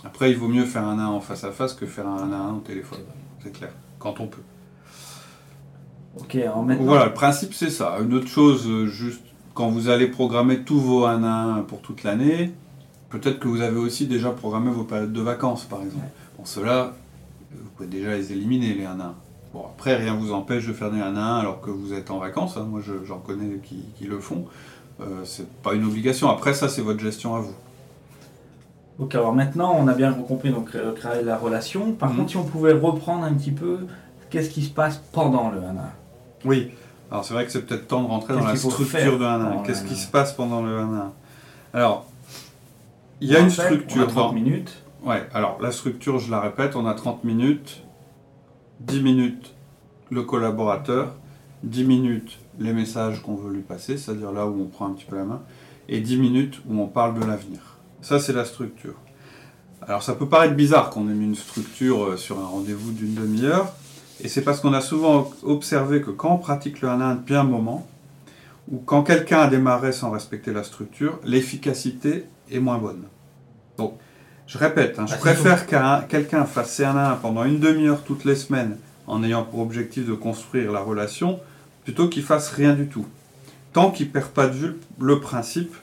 Après, 0.04 0.32
il 0.32 0.38
vaut 0.38 0.48
mieux 0.48 0.66
faire 0.66 0.84
un 0.86 0.98
1 1.00 1.06
en 1.08 1.20
face 1.20 1.44
à 1.44 1.52
face 1.52 1.74
que 1.74 1.86
faire 1.86 2.08
un 2.08 2.18
1 2.18 2.32
à 2.34 2.38
1 2.38 2.54
au 2.56 2.60
téléphone, 2.60 3.00
c'est 3.44 3.52
clair, 3.52 3.72
quand 4.00 4.20
on 4.20 4.28
peut. 4.28 4.42
Ok, 6.20 6.36
alors 6.36 6.64
maintenant. 6.64 6.86
Voilà, 6.86 7.06
le 7.06 7.14
principe 7.14 7.54
c'est 7.54 7.70
ça. 7.70 7.98
Une 8.02 8.14
autre 8.14 8.28
chose, 8.28 8.68
euh, 8.68 8.86
juste 8.88 9.22
quand 9.54 9.70
vous 9.70 9.90
allez 9.90 10.08
programmer 10.08 10.60
tous 10.64 10.80
vos 10.80 11.06
1 11.06 11.24
à 11.24 11.28
1 11.58 11.62
pour 11.62 11.82
toute 11.82 12.04
l'année, 12.04 12.52
peut-être 13.10 13.40
que 13.40 13.48
vous 13.48 13.62
avez 13.62 13.78
aussi 13.78 14.08
déjà 14.08 14.32
programmé 14.32 14.72
vos 14.72 14.84
périodes 14.84 15.14
de 15.14 15.22
vacances, 15.22 15.64
par 15.66 15.82
exemple. 15.82 16.06
Bon, 16.38 16.44
ceux-là, 16.46 16.94
vous 17.54 17.70
pouvez 17.76 17.88
déjà 17.90 18.16
les 18.16 18.32
éliminer, 18.34 18.74
les 18.74 18.86
1 18.86 19.00
à 19.00 19.04
1. 19.06 19.14
Bon, 19.54 19.66
après, 19.66 19.96
rien 19.98 20.14
vous 20.16 20.32
empêche 20.34 20.66
de 20.68 20.74
faire 20.74 20.92
des 20.92 21.00
1 21.02 21.16
à 21.16 21.20
1 21.20 21.40
alors 21.40 21.60
que 21.62 21.70
vous 21.70 21.94
êtes 21.94 22.10
en 22.12 22.20
vacances. 22.20 22.56
hein. 22.58 22.66
Moi, 22.70 22.80
je- 22.86 23.04
j'en 23.06 23.20
connais 23.20 23.58
qui, 23.64 23.84
qui 23.98 24.06
le 24.06 24.20
font. 24.20 24.46
Euh, 25.02 25.24
c'est 25.26 25.48
pas 25.62 25.74
une 25.74 25.84
obligation. 25.86 26.30
Après, 26.30 26.54
ça, 26.54 26.70
c'est 26.70 26.82
votre 26.82 27.00
gestion 27.00 27.36
à 27.36 27.40
vous. 27.40 27.54
Ok, 29.00 29.16
alors 29.16 29.34
maintenant 29.34 29.76
on 29.80 29.88
a 29.88 29.94
bien 29.96 30.14
compris 30.14 30.52
donc 30.52 30.76
euh, 30.76 30.94
créer 30.94 31.24
la 31.24 31.36
relation. 31.38 31.94
Par 31.94 32.12
Mhm. 32.12 32.18
contre, 32.18 32.30
si 32.32 32.38
on 32.38 32.44
pouvait 32.44 32.74
reprendre 32.74 33.24
un 33.24 33.34
petit 33.34 33.50
peu, 33.52 33.80
qu'est-ce 34.30 34.50
qui 34.52 34.62
se 34.62 34.70
passe 34.70 35.02
pendant 35.12 35.50
le 35.50 35.58
1 35.58 35.76
Oui. 36.46 36.72
Alors 37.10 37.26
c'est 37.26 37.34
vrai 37.34 37.46
que 37.46 37.52
c'est 37.52 37.66
peut-être 37.66 37.88
temps 37.88 38.04
de 38.04 38.08
rentrer 38.08 38.36
dans 38.36 38.46
la 38.46 38.56
structure 38.56 39.18
de 39.18 39.26
1 39.26 39.28
à 39.28 39.36
1. 39.38 39.46
pendant 39.46 39.64
Qu'est-ce 39.64 39.84
qui 39.86 39.94
1 39.94 39.96
à 39.96 40.00
1? 40.00 40.02
se 40.06 40.08
passe 40.12 40.34
pendant 40.34 40.62
le 40.62 40.78
1 40.78 40.94
à 40.94 40.98
1 41.06 41.12
Alors, 41.74 42.06
il 43.22 43.30
y 43.32 43.36
a 43.36 43.40
une 43.40 43.50
structure. 43.50 44.04
On 44.04 44.08
a 44.08 44.08
30 44.12 44.28
dans- 44.28 44.34
minutes. 44.34 44.84
Ouais, 45.04 45.24
alors 45.34 45.58
la 45.62 45.72
structure, 45.72 46.20
je 46.20 46.30
la 46.30 46.40
répète, 46.40 46.76
on 46.76 46.86
a 46.86 46.94
30 46.94 47.24
minutes, 47.24 47.82
10 48.88 49.02
minutes 49.02 49.54
le 50.10 50.24
collaborateur, 50.24 51.16
10 51.64 51.84
minutes 51.84 52.40
les 52.60 52.74
messages 52.74 53.22
qu'on 53.22 53.36
veut 53.36 53.54
lui 53.54 53.62
passer, 53.62 53.98
c'est-à-dire 53.98 54.32
là 54.32 54.48
où 54.48 54.62
on 54.62 54.66
prend 54.66 54.88
un 54.88 54.92
petit 54.92 55.06
peu 55.06 55.16
la 55.16 55.24
main, 55.24 55.42
et 55.88 56.00
10 56.00 56.18
minutes 56.18 56.62
où 56.68 56.80
on 56.82 56.88
parle 56.88 57.20
de 57.20 57.26
l'avenir. 57.26 57.60
Ça, 58.02 58.20
c'est 58.20 58.34
la 58.34 58.46
structure. 58.46 58.96
Alors 59.82 60.04
ça 60.04 60.14
peut 60.14 60.28
paraître 60.28 60.56
bizarre 60.56 60.90
qu'on 60.90 61.10
ait 61.10 61.14
mis 61.14 61.26
une 61.26 61.36
structure 61.36 62.04
euh, 62.04 62.18
sur 62.18 62.40
un 62.40 62.46
rendez-vous 62.46 62.92
d'une 62.92 63.16
demi-heure, 63.16 63.74
et 64.24 64.28
c'est 64.28 64.42
parce 64.42 64.60
qu'on 64.60 64.74
a 64.74 64.82
souvent 64.82 65.32
observé 65.44 66.02
que 66.02 66.12
quand 66.12 66.34
on 66.34 66.38
pratique 66.38 66.82
le 66.82 66.90
1 66.90 67.02
à 67.02 67.06
1 67.06 67.16
depuis 67.16 67.36
un 67.36 67.44
moment, 67.44 67.88
ou 68.72 68.78
quand 68.78 69.04
quelqu'un 69.04 69.40
a 69.40 69.48
démarré 69.48 69.92
sans 69.92 70.12
respecter 70.12 70.54
la 70.54 70.64
structure, 70.64 71.20
l'efficacité 71.24 72.26
est 72.52 72.60
moins 72.60 72.78
bonne. 72.78 73.04
Donc, 73.78 73.98
je 74.52 74.58
répète, 74.58 75.00
hein, 75.00 75.06
je 75.08 75.14
Ah, 75.14 75.18
préfère 75.18 75.66
qu'un 75.66 76.02
quelqu'un 76.02 76.44
fasse 76.46 76.72
ses 76.74 76.84
1 76.86 76.96
à 76.98 77.12
1 77.12 77.16
pendant 77.16 77.44
une 77.46 77.60
demi-heure 77.60 78.02
toutes 78.06 78.26
les 78.26 78.36
semaines 78.36 78.78
en 79.08 79.24
ayant 79.24 79.44
pour 79.44 79.60
objectif 79.62 80.06
de 80.06 80.14
construire 80.14 80.72
la 80.72 80.82
relation, 80.82 81.40
plutôt 81.86 82.08
qu'il 82.10 82.24
fasse 82.24 82.50
rien 82.50 82.74
du 82.74 82.88
tout. 82.88 83.06
Tant 83.74 83.92
qu'il 83.92 84.08
ne 84.08 84.12
perd 84.12 84.28
pas 84.28 84.48
de 84.48 84.54
vue 84.54 84.76
le 85.00 85.20
principe 85.20 85.74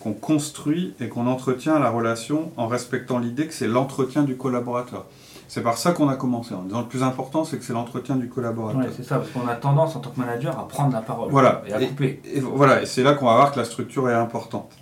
qu'on 0.00 0.12
construit 0.12 0.94
et 1.00 1.08
qu'on 1.08 1.26
entretient 1.26 1.78
la 1.78 1.90
relation 1.90 2.52
en 2.56 2.66
respectant 2.68 3.18
l'idée 3.18 3.46
que 3.46 3.54
c'est 3.54 3.66
l'entretien 3.68 4.22
du 4.22 4.36
collaborateur. 4.36 5.06
C'est 5.48 5.60
par 5.62 5.76
ça 5.76 5.92
qu'on 5.92 6.08
a 6.08 6.16
commencé, 6.16 6.54
en 6.54 6.62
disant 6.62 6.80
le 6.80 6.86
plus 6.86 7.02
important, 7.02 7.44
c'est 7.44 7.58
que 7.58 7.64
c'est 7.64 7.72
l'entretien 7.74 8.16
du 8.16 8.28
collaborateur. 8.28 8.80
Ouais, 8.80 8.88
c'est 8.96 9.02
ça, 9.04 9.16
parce 9.18 9.30
qu'on 9.30 9.46
a 9.48 9.54
tendance 9.54 9.94
en 9.96 10.00
tant 10.00 10.10
que 10.10 10.18
manager 10.18 10.58
à 10.58 10.66
prendre 10.66 10.92
la 10.94 11.02
parole 11.02 11.30
Voilà. 11.30 11.62
et 11.66 11.72
à 11.74 11.78
couper. 11.78 12.22
Et 12.24 12.40
voilà, 12.40 12.82
et 12.82 12.86
c'est 12.86 13.02
là 13.02 13.12
qu'on 13.14 13.26
va 13.26 13.34
voir 13.34 13.52
que 13.52 13.58
la 13.58 13.64
structure 13.66 14.08
est 14.08 14.14
importante. 14.14 14.72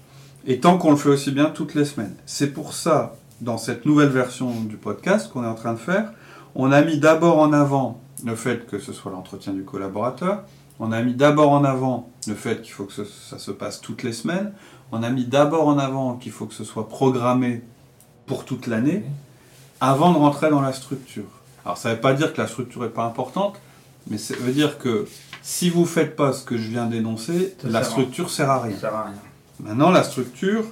Et 0.47 0.61
tant 0.61 0.79
qu'on 0.79 0.93
le 0.93 0.97
fait 0.97 1.09
aussi 1.09 1.33
bien 1.33 1.47
toutes 1.47 1.75
les 1.75 1.85
semaines. 1.85 2.15
C'est 2.25 2.49
pour 2.53 2.73
ça, 2.73 3.17
dans 3.41 3.59
cette 3.59 3.87
nouvelle 3.87 4.09
version 4.11 4.51
du 4.63 4.77
podcast 4.77 5.31
qu'on 5.33 5.45
est 5.45 5.49
en 5.49 5.55
train 5.55 5.73
de 5.73 5.79
faire, 5.79 6.13
on 6.55 6.73
a 6.73 6.83
mis 6.83 6.99
d'abord 6.99 7.39
en 7.39 7.53
avant 7.53 8.01
le 8.25 8.35
fait 8.37 8.67
que 8.67 8.79
ce 8.79 8.93
soit 8.93 9.13
l'entretien 9.13 9.53
du 9.53 9.63
collaborateur. 9.65 10.43
On 10.79 10.93
a 10.93 11.03
mis 11.03 11.15
d'abord 11.15 11.53
en 11.53 11.65
avant 11.65 12.11
le 12.27 12.35
fait 12.35 12.63
qu'il 12.63 12.73
faut 12.73 12.85
que 12.85 12.93
ce- 12.93 13.05
ça 13.05 13.39
se 13.39 13.51
passe 13.51 13.81
toutes 13.81 14.03
les 14.03 14.13
semaines. 14.13 14.53
On 14.93 15.03
a 15.03 15.11
mis 15.11 15.25
d'abord 15.27 15.69
en 15.69 15.79
avant 15.79 16.15
qu'il 16.17 16.33
faut 16.33 16.47
que 16.47 16.55
ce 16.55 16.65
soit 16.65 16.89
programmé 16.89 17.63
pour 18.27 18.45
toute 18.45 18.67
l'année 18.67 19.05
avant 19.81 20.13
de 20.13 20.19
rentrer 20.19 20.51
dans 20.51 20.61
la 20.61 20.73
structure. 20.73 21.25
Alors 21.65 21.79
ça 21.79 21.91
ne 21.91 21.95
veut 21.95 22.01
pas 22.01 22.13
dire 22.15 22.33
que 22.33 22.41
la 22.41 22.47
structure 22.49 22.83
n'est 22.83 22.89
pas 22.89 23.05
importante, 23.05 23.57
mais 24.09 24.19
ça 24.19 24.35
veut 24.41 24.53
dire 24.53 24.79
que 24.79 25.07
si 25.43 25.71
vous 25.71 25.83
ne 25.83 25.87
faites 25.87 26.17
pas 26.17 26.33
ce 26.33 26.45
que 26.45 26.57
je 26.59 26.69
viens 26.69 26.87
d'énoncer, 26.87 27.55
la 27.65 27.81
structure. 27.85 28.29
Ça 28.31 28.37
sert 28.37 28.51
à 28.51 28.61
rien. 28.63 28.77
Maintenant, 29.61 29.91
la 29.91 30.03
structure, 30.03 30.65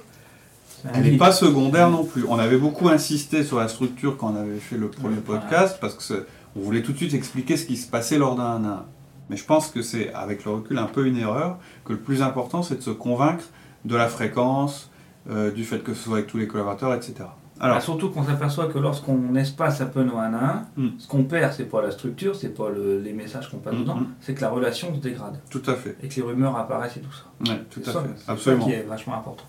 elle 0.93 1.03
n'est 1.03 1.09
guide. 1.11 1.19
pas 1.19 1.31
secondaire 1.31 1.89
non 1.89 2.03
plus. 2.03 2.23
On 2.27 2.39
avait 2.39 2.57
beaucoup 2.57 2.89
insisté 2.89 3.43
sur 3.43 3.59
la 3.59 3.67
structure 3.67 4.17
quand 4.17 4.33
on 4.33 4.35
avait 4.35 4.57
fait 4.59 4.77
le 4.77 4.89
premier 4.89 5.17
podcast, 5.17 5.77
parce 5.81 5.95
que 5.95 6.25
on 6.55 6.61
voulait 6.61 6.81
tout 6.81 6.91
de 6.93 6.97
suite 6.97 7.13
expliquer 7.13 7.57
ce 7.57 7.65
qui 7.65 7.77
se 7.77 7.89
passait 7.89 8.17
lors 8.17 8.35
d'un 8.35 8.43
1 8.43 8.63
à 8.65 8.67
1. 8.69 8.85
Mais 9.29 9.37
je 9.37 9.45
pense 9.45 9.67
que 9.69 9.81
c'est, 9.83 10.11
avec 10.13 10.43
le 10.45 10.51
recul, 10.51 10.77
un 10.79 10.85
peu 10.85 11.05
une 11.05 11.17
erreur, 11.17 11.57
que 11.85 11.93
le 11.93 11.99
plus 11.99 12.21
important, 12.23 12.63
c'est 12.63 12.77
de 12.77 12.81
se 12.81 12.89
convaincre 12.89 13.43
de 13.85 13.95
la 13.95 14.07
fréquence, 14.07 14.89
euh, 15.29 15.51
du 15.51 15.63
fait 15.63 15.83
que 15.83 15.93
ce 15.93 16.03
soit 16.05 16.17
avec 16.17 16.27
tous 16.27 16.37
les 16.37 16.47
collaborateurs, 16.47 16.93
etc. 16.95 17.13
Alors, 17.61 17.75
Ah, 17.77 17.81
surtout 17.81 18.09
qu'on 18.09 18.23
s'aperçoit 18.23 18.67
que 18.67 18.79
lorsqu'on 18.79 19.35
espace 19.35 19.81
un 19.81 19.85
peu 19.85 20.01
nos 20.01 20.15
1 20.17 20.33
à 20.33 20.65
1, 20.77 20.81
Mm. 20.81 20.87
ce 20.97 21.07
qu'on 21.07 21.25
perd, 21.25 21.53
c'est 21.53 21.65
pas 21.69 21.81
la 21.81 21.91
structure, 21.91 22.33
c'est 22.35 22.55
pas 22.55 22.69
le- 22.69 22.99
les 22.99 23.11
messages 23.13 23.49
qu'on 23.51 23.57
passe 23.57 23.73
Mm, 23.75 23.79
dedans, 23.81 23.95
mm. 23.97 24.07
c'est 24.21 24.33
que 24.33 24.41
la 24.41 24.49
relation 24.49 24.95
se 24.95 24.99
dégrade 25.01 25.39
tout 25.51 25.61
à 25.67 25.75
fait. 25.75 25.95
et 26.01 26.07
que 26.07 26.15
les 26.15 26.21
rumeurs 26.21 26.55
apparaissent 26.57 26.95
et 26.97 27.01
tout 27.01 27.11
ça. 27.11 27.51
Ouais, 27.53 27.59
tout 27.69 27.81
à 27.85 27.91
ça, 27.91 28.01
fait. 28.01 28.09
c'est 28.15 28.25
ça 28.25 28.31
Absolument. 28.31 28.65
qui 28.65 28.71
est 28.71 28.83
vachement 28.83 29.15
important. 29.15 29.43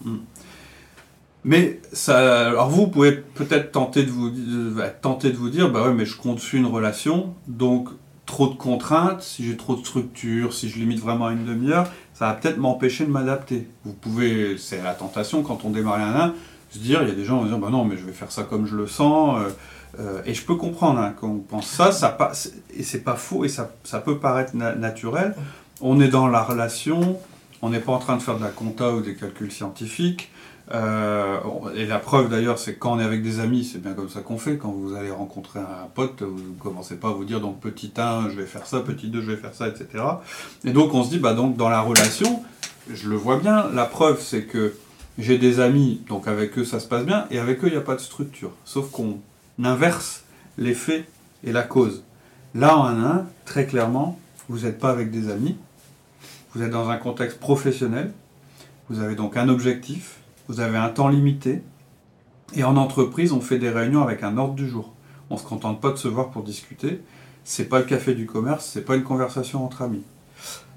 Mais 1.45 1.81
ça, 1.93 2.49
alors 2.49 2.69
vous 2.69 2.87
pouvez 2.89 3.13
peut-être 3.13 3.73
tenter 3.73 4.03
de 4.03 4.11
vous, 4.11 4.29
euh, 4.29 4.91
tenter 5.01 5.31
de 5.31 5.37
vous 5.37 5.49
dire, 5.49 5.71
bah 5.71 5.85
ouais, 5.85 5.95
mais 5.95 6.05
je 6.05 6.15
sur 6.15 6.59
une 6.59 6.67
relation, 6.67 7.35
donc 7.49 7.89
trop 8.27 8.49
de 8.49 8.55
contraintes, 8.55 9.23
si 9.23 9.45
j'ai 9.45 9.57
trop 9.57 9.75
de 9.75 9.81
structure, 9.81 10.53
si 10.53 10.69
je 10.69 10.79
limite 10.79 11.01
vraiment 11.01 11.27
à 11.27 11.33
une 11.33 11.47
demi-heure, 11.47 11.91
ça 12.15 12.27
va 12.27 12.35
peut-être 12.35 12.59
m'empêcher 12.59 13.05
de 13.05 13.11
m'adapter. 13.11 13.69
Vous 13.85 13.93
pouvez, 13.95 14.57
c'est 14.59 14.83
la 14.83 14.93
tentation 14.95 15.43
quand 15.43 15.65
on 15.65 15.71
démarre 15.71 15.99
un 15.99 16.21
1, 16.29 16.35
se 16.71 16.79
dire, 16.79 17.03
il 17.03 17.09
y 17.09 17.11
a 17.11 17.15
des 17.15 17.25
gens 17.25 17.39
qui 17.39 17.45
vont 17.45 17.51
dire, 17.51 17.59
bah 17.59 17.71
non, 17.71 17.85
mais 17.85 17.97
je 17.97 18.05
vais 18.05 18.13
faire 18.13 18.31
ça 18.31 18.43
comme 18.43 18.67
je 18.67 18.77
le 18.77 18.87
sens, 18.87 19.41
euh, 19.41 19.49
euh, 19.99 20.23
et 20.27 20.35
je 20.35 20.45
peux 20.45 20.55
comprendre 20.55 21.01
hein, 21.01 21.15
quand 21.19 21.29
on 21.29 21.39
pense 21.39 21.67
ça, 21.67 21.91
ça 21.91 22.11
passe, 22.11 22.53
et 22.77 22.83
c'est 22.83 23.01
pas 23.03 23.17
faux, 23.17 23.45
et 23.45 23.49
ça, 23.49 23.73
ça 23.83 23.99
peut 23.99 24.19
paraître 24.19 24.55
na- 24.55 24.75
naturel. 24.75 25.35
On 25.81 26.01
est 26.01 26.09
dans 26.09 26.29
la 26.29 26.43
relation, 26.43 27.19
on 27.63 27.71
n'est 27.71 27.81
pas 27.81 27.93
en 27.93 27.99
train 27.99 28.17
de 28.17 28.23
faire 28.23 28.37
de 28.39 28.45
la 28.45 28.51
compta 28.51 28.93
ou 28.93 29.01
des 29.01 29.15
calculs 29.17 29.51
scientifiques. 29.51 30.31
Euh, 30.73 31.39
et 31.75 31.87
la 31.87 31.99
preuve 31.99 32.29
d'ailleurs, 32.29 32.59
c'est 32.59 32.75
quand 32.75 32.93
on 32.93 33.01
est 33.01 33.05
avec 33.05 33.23
des 33.23 33.41
amis, 33.41 33.65
c'est 33.65 33.83
bien 33.83 33.93
comme 33.93 34.09
ça 34.09 34.21
qu'on 34.21 34.39
fait. 34.39 34.57
Quand 34.57 34.71
vous 34.71 34.95
allez 34.95 35.11
rencontrer 35.11 35.59
un 35.59 35.89
pote, 35.93 36.23
vous 36.23 36.39
ne 36.39 36.59
commencez 36.59 36.97
pas 36.97 37.09
à 37.09 37.13
vous 37.13 37.25
dire 37.25 37.41
donc 37.41 37.61
petit 37.61 37.93
1, 37.97 38.31
je 38.31 38.37
vais 38.37 38.47
faire 38.47 38.67
ça, 38.67 38.81
petit 38.81 39.09
2, 39.09 39.21
je 39.21 39.31
vais 39.33 39.37
faire 39.37 39.55
ça, 39.55 39.69
etc. 39.69 40.05
Et 40.65 40.71
donc 40.71 40.95
on 40.95 41.03
se 41.03 41.11
dit, 41.11 41.19
bah 41.19 41.35
donc 41.35 41.57
dans 41.57 41.69
la 41.69 41.81
relation, 41.81 42.43
je 42.93 43.09
le 43.09 43.17
vois 43.17 43.39
bien. 43.39 43.69
La 43.75 43.85
preuve, 43.85 44.21
c'est 44.21 44.45
que 44.45 44.75
j'ai 45.19 45.39
des 45.39 45.61
amis, 45.61 46.03
donc 46.09 46.29
avec 46.29 46.57
eux 46.59 46.65
ça 46.65 46.79
se 46.79 46.87
passe 46.87 47.05
bien, 47.05 47.27
et 47.31 47.39
avec 47.39 47.65
eux 47.65 47.67
il 47.67 47.73
n'y 47.73 47.79
a 47.79 47.83
pas 47.83 47.97
de 47.97 48.01
structure. 48.01 48.53
Sauf 48.65 48.91
qu'on 48.91 49.19
inverse 49.63 50.25
l'effet 50.57 51.05
et 51.45 51.53
la 51.53 51.63
cause. 51.63 52.05
Là 52.55 52.77
en 52.77 52.87
1, 52.87 53.27
très 53.45 53.67
clairement, 53.67 54.19
vous 54.49 54.61
n'êtes 54.61 54.79
pas 54.79 54.91
avec 54.91 55.11
des 55.11 55.31
amis, 55.31 55.57
vous 56.55 56.63
êtes 56.63 56.71
dans 56.71 56.91
un 56.91 56.97
contexte 56.97 57.39
professionnel, 57.39 58.13
vous 58.89 59.01
avez 59.01 59.15
donc 59.15 59.37
un 59.37 59.49
objectif, 59.49 60.20
vous 60.51 60.59
avez 60.59 60.79
un 60.79 60.89
temps 60.89 61.07
limité, 61.07 61.63
et 62.57 62.65
en 62.65 62.77
entreprise, 62.77 63.31
on 63.33 63.41
fait 63.41 63.61
des 63.61 63.71
réunions 63.71 64.03
avec 64.03 64.25
un 64.25 64.37
ordre 64.37 64.55
du 64.55 64.69
jour. 64.69 64.93
On 65.31 65.35
ne 65.35 65.39
se 65.39 65.45
contente 65.45 65.81
pas 65.81 65.93
de 65.93 65.97
se 65.97 66.09
voir 66.09 66.31
pour 66.31 66.43
discuter, 66.43 67.03
c'est 67.45 67.67
pas 67.67 67.79
le 67.79 67.85
café 67.85 68.15
du 68.15 68.27
commerce, 68.27 68.67
c'est 68.67 68.85
pas 68.85 68.97
une 68.97 69.05
conversation 69.05 69.65
entre 69.65 69.83
amis. 69.83 70.03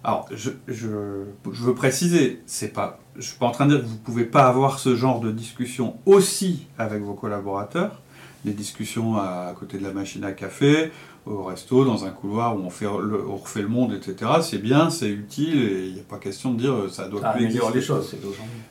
Alors, 0.03 0.29
je, 0.31 0.51
veux 0.67 1.73
préciser, 1.73 2.43
c'est 2.45 2.67
pas, 2.67 2.99
je 3.15 3.21
suis 3.23 3.37
pas 3.39 3.47
en 3.47 3.51
train 3.51 3.65
de 3.65 3.77
dire 3.77 3.83
que 3.83 3.89
vous 3.89 3.97
pouvez 3.97 4.25
pas 4.25 4.47
avoir 4.47 4.77
ce 4.77 4.95
genre 4.95 5.19
de 5.19 5.31
discussion 5.31 5.97
aussi 6.05 6.67
avec 6.77 7.01
vos 7.01 7.15
collaborateurs, 7.15 7.99
des 8.45 8.53
discussions 8.53 9.17
à 9.17 9.55
côté 9.57 9.79
de 9.79 9.83
la 9.83 9.91
machine 9.91 10.23
à 10.23 10.33
café, 10.33 10.91
au 11.25 11.43
resto, 11.43 11.85
dans 11.85 12.05
un 12.05 12.09
couloir 12.09 12.57
où 12.57 12.59
on, 12.59 12.69
fait 12.69 12.85
le, 12.85 13.25
on 13.27 13.37
refait 13.37 13.61
le 13.61 13.69
monde, 13.69 13.93
etc. 13.93 14.31
C'est 14.41 14.57
bien, 14.57 14.89
c'est 14.89 15.09
utile, 15.09 15.57
et 15.57 15.87
il 15.87 15.93
n'y 15.93 15.99
a 15.99 16.03
pas 16.03 16.17
question 16.17 16.51
de 16.51 16.59
dire 16.59 16.73
euh, 16.73 16.89
ça 16.89 17.07
doit 17.07 17.21
Ça 17.21 17.29
plus 17.29 17.47
les 17.47 17.81
choses. 17.81 18.15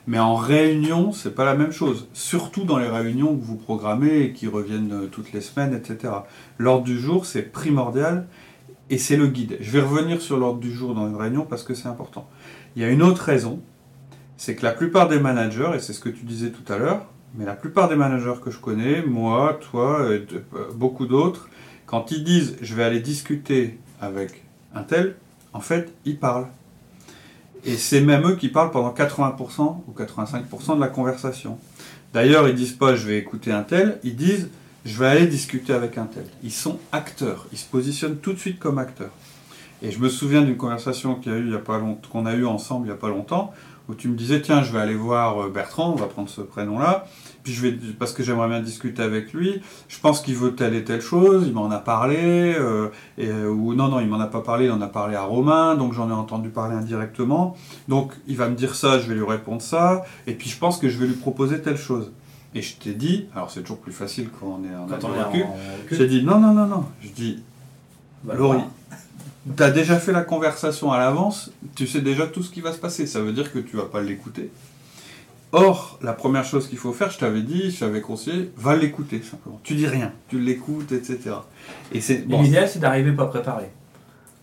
Mais 0.05 0.19
en 0.19 0.35
réunion, 0.35 1.11
c'est 1.11 1.33
pas 1.33 1.45
la 1.45 1.55
même 1.55 1.71
chose. 1.71 2.07
Surtout 2.13 2.63
dans 2.63 2.77
les 2.77 2.87
réunions 2.87 3.35
que 3.35 3.43
vous 3.43 3.55
programmez 3.55 4.19
et 4.19 4.33
qui 4.33 4.47
reviennent 4.47 4.93
euh, 4.93 5.07
toutes 5.07 5.33
les 5.33 5.41
semaines, 5.41 5.73
etc. 5.73 6.13
L'ordre 6.59 6.83
du 6.83 6.99
jour, 6.99 7.25
c'est 7.25 7.41
primordial 7.41 8.27
et 8.89 8.99
c'est 8.99 9.17
le 9.17 9.27
guide. 9.27 9.57
Je 9.59 9.71
vais 9.71 9.81
revenir 9.81 10.21
sur 10.21 10.37
l'ordre 10.37 10.59
du 10.59 10.71
jour 10.71 10.93
dans 10.93 11.07
une 11.07 11.15
réunion 11.15 11.45
parce 11.49 11.63
que 11.63 11.73
c'est 11.73 11.87
important. 11.87 12.29
Il 12.75 12.83
y 12.83 12.85
a 12.85 12.89
une 12.89 13.01
autre 13.01 13.23
raison, 13.23 13.61
c'est 14.37 14.55
que 14.55 14.63
la 14.63 14.71
plupart 14.71 15.07
des 15.07 15.19
managers, 15.19 15.71
et 15.75 15.79
c'est 15.79 15.93
ce 15.93 15.99
que 15.99 16.09
tu 16.09 16.25
disais 16.25 16.51
tout 16.51 16.71
à 16.71 16.77
l'heure, 16.77 17.05
mais 17.35 17.45
la 17.45 17.55
plupart 17.55 17.89
des 17.89 17.95
managers 17.95 18.35
que 18.43 18.51
je 18.51 18.59
connais, 18.59 19.01
moi, 19.01 19.57
toi, 19.71 20.07
et 20.11 20.25
euh, 20.53 20.71
beaucoup 20.75 21.07
d'autres, 21.07 21.49
quand 21.93 22.09
ils 22.09 22.23
disent 22.23 22.55
je 22.59 22.73
vais 22.73 22.83
aller 22.83 23.01
discuter 23.01 23.77
avec 24.01 24.41
un 24.73 24.81
tel, 24.81 25.15
en 25.53 25.59
fait, 25.59 25.93
ils 26.05 26.17
parlent. 26.17 26.47
Et 27.65 27.77
c'est 27.77 28.01
même 28.01 28.25
eux 28.25 28.35
qui 28.35 28.49
parlent 28.49 28.71
pendant 28.71 28.91
80% 28.91 29.83
ou 29.87 29.93
85% 29.95 30.75
de 30.75 30.81
la 30.81 30.87
conversation. 30.87 31.59
D'ailleurs, 32.11 32.49
ils 32.49 32.55
disent 32.55 32.73
pas 32.73 32.95
je 32.95 33.05
vais 33.05 33.19
écouter 33.19 33.51
un 33.51 33.61
tel, 33.61 33.99
ils 34.03 34.15
disent 34.15 34.49
je 34.85 34.97
vais 34.97 35.05
aller 35.05 35.27
discuter 35.27 35.71
avec 35.71 35.99
un 35.99 36.05
tel. 36.05 36.25
Ils 36.41 36.51
sont 36.51 36.79
acteurs, 36.91 37.45
ils 37.51 37.59
se 37.59 37.67
positionnent 37.67 38.17
tout 38.17 38.33
de 38.33 38.39
suite 38.39 38.57
comme 38.57 38.79
acteurs. 38.79 39.13
Et 39.83 39.91
je 39.91 39.99
me 39.99 40.09
souviens 40.09 40.41
d'une 40.41 40.57
conversation 40.57 41.21
y 41.23 41.29
a 41.29 41.37
eu 41.37 41.53
qu'on 42.11 42.25
a 42.25 42.33
eu 42.33 42.47
ensemble 42.47 42.87
il 42.87 42.89
n'y 42.89 42.95
a 42.95 42.99
pas 42.99 43.09
longtemps, 43.09 43.53
où 43.87 43.93
tu 43.93 44.07
me 44.07 44.15
disais 44.15 44.41
tiens 44.41 44.63
je 44.63 44.71
vais 44.71 44.79
aller 44.79 44.95
voir 44.95 45.43
euh, 45.43 45.49
Bertrand, 45.49 45.91
on 45.91 45.95
va 45.95 46.07
prendre 46.07 46.29
ce 46.29 46.41
prénom-là, 46.41 47.05
puis 47.43 47.53
je 47.53 47.61
vais 47.61 47.77
parce 47.99 48.13
que 48.13 48.23
j'aimerais 48.23 48.47
bien 48.47 48.61
discuter 48.61 49.03
avec 49.03 49.33
lui. 49.33 49.61
Je 49.89 49.99
pense 49.99 50.21
qu'il 50.21 50.35
veut 50.35 50.55
telle 50.55 50.73
et 50.73 50.83
telle 50.83 51.01
chose, 51.01 51.43
il 51.45 51.53
m'en 51.53 51.69
a 51.69 51.79
parlé, 51.79 52.55
euh, 52.57 52.89
et, 53.17 53.27
euh, 53.27 53.49
ou 53.49 53.73
non 53.73 53.89
non 53.89 53.99
il 53.99 54.07
m'en 54.07 54.19
a 54.19 54.27
pas 54.27 54.41
parlé, 54.41 54.65
il 54.65 54.71
en 54.71 54.81
a 54.81 54.87
parlé 54.87 55.15
à 55.15 55.23
Romain, 55.23 55.75
donc 55.75 55.93
j'en 55.93 56.09
ai 56.09 56.13
entendu 56.13 56.49
parler 56.49 56.75
indirectement. 56.75 57.55
Donc 57.87 58.13
il 58.27 58.37
va 58.37 58.47
me 58.47 58.55
dire 58.55 58.75
ça, 58.75 58.99
je 58.99 59.07
vais 59.07 59.15
lui 59.15 59.25
répondre 59.25 59.61
ça, 59.61 60.05
et 60.25 60.33
puis 60.33 60.49
je 60.49 60.57
pense 60.57 60.77
que 60.77 60.89
je 60.89 60.97
vais 60.97 61.07
lui 61.07 61.15
proposer 61.15 61.61
telle 61.61 61.77
chose. 61.77 62.11
Et 62.55 62.61
je 62.61 62.75
t'ai 62.75 62.93
dit, 62.93 63.25
alors 63.35 63.51
c'est 63.51 63.61
toujours 63.61 63.79
plus 63.79 63.93
facile 63.93 64.29
quand 64.39 64.59
on 64.59 64.63
est 64.63 64.75
en 64.75 64.85
Quand 64.87 65.07
on 65.07 65.15
est 65.15 65.43
en 65.43 65.55
J'ai 65.91 66.07
dit 66.07 66.23
non 66.23 66.39
non 66.39 66.53
non 66.53 66.67
non. 66.67 66.85
Je 67.01 67.09
dis 67.09 67.43
bah, 68.23 68.35
Laurie. 68.35 68.61
T'as 69.57 69.71
déjà 69.71 69.99
fait 69.99 70.13
la 70.13 70.21
conversation 70.21 70.93
à 70.93 70.97
l'avance, 70.97 71.51
tu 71.75 71.85
sais 71.85 71.99
déjà 71.99 72.27
tout 72.27 72.43
ce 72.43 72.49
qui 72.49 72.61
va 72.61 72.71
se 72.71 72.77
passer. 72.77 73.05
Ça 73.07 73.19
veut 73.19 73.33
dire 73.33 73.51
que 73.51 73.59
tu 73.59 73.75
vas 73.75 73.83
pas 73.83 74.01
l'écouter. 74.01 74.49
Or, 75.55 75.99
la 76.01 76.13
première 76.13 76.43
chose 76.43 76.67
qu'il 76.67 76.79
faut 76.79 76.93
faire, 76.93 77.11
je 77.11 77.19
t'avais 77.19 77.43
dit, 77.43 77.69
je 77.69 77.79
t'avais 77.81 78.01
conseillé, 78.01 78.51
va 78.57 78.75
l'écouter 78.75 79.21
simplement. 79.21 79.59
Tu 79.63 79.75
dis 79.75 79.85
rien, 79.87 80.11
tu 80.27 80.39
l'écoutes, 80.39 80.91
etc. 80.91 81.19
Et 81.91 82.01
c'est 82.01 82.27
bon. 82.27 82.41
L'idéal, 82.41 82.67
c'est 82.67 82.79
d'arriver 82.79 83.11
pas 83.11 83.27
préparé. 83.27 83.65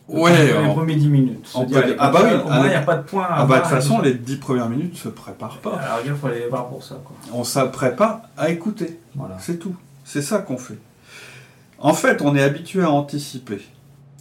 Ouais. 0.07 0.47
Les 0.47 0.55
on- 0.55 0.73
premiers 0.75 0.95
10 0.95 1.09
minutes. 1.09 1.47
se 1.49 1.59
on 1.59 1.67
peut- 1.67 1.97
ah 1.99 2.11
bah 2.11 2.21
oui, 2.25 2.40
Au 2.45 2.49
moins, 2.49 2.64
il 2.67 2.69
n'y 2.71 2.75
a 2.75 2.83
pas 2.83 2.97
de 2.97 3.02
point 3.02 3.25
à 3.25 3.40
Ah 3.40 3.45
bah 3.45 3.57
de 3.57 3.62
toute 3.62 3.71
façon, 3.71 4.00
les 4.00 4.14
dix 4.14 4.37
premières 4.37 4.69
minutes 4.69 4.97
se 4.97 5.09
préparent 5.09 5.59
pas. 5.59 5.76
Alors, 5.79 5.99
il 6.05 6.14
faut 6.14 6.29
aller 6.29 6.40
les 6.40 6.49
voir 6.49 6.69
pour 6.69 6.83
ça. 6.83 6.97
Quoi. 7.05 7.17
On 7.33 7.43
s'apprête 7.45 7.97
pas 7.97 8.23
à 8.37 8.50
écouter. 8.50 8.99
Voilà. 9.17 9.37
C'est 9.40 9.59
tout. 9.59 9.75
C'est 10.05 10.23
ça 10.23 10.38
qu'on 10.38 10.59
fait. 10.59 10.79
En 11.79 11.93
fait, 11.95 12.23
on 12.23 12.37
est 12.37 12.43
habitué 12.43 12.83
à 12.83 12.90
anticiper. 12.90 13.61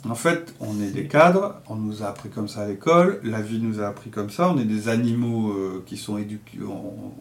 En 0.08 0.16
fait, 0.16 0.54
on 0.62 0.80
est 0.82 0.92
des 0.92 1.08
cadres, 1.08 1.56
on 1.68 1.76
nous 1.76 2.04
a 2.04 2.08
appris 2.08 2.30
comme 2.30 2.48
ça 2.48 2.62
à 2.62 2.68
l'école, 2.68 3.20
la 3.24 3.42
vie 3.42 3.60
nous 3.60 3.82
a 3.82 3.88
appris 3.88 4.10
comme 4.10 4.30
ça, 4.30 4.50
on 4.50 4.58
est 4.58 4.66
des 4.66 4.88
animaux 4.88 5.52
euh, 5.52 5.84
qui 5.86 5.98
sont 5.98 6.18
éduqués, 6.18 6.60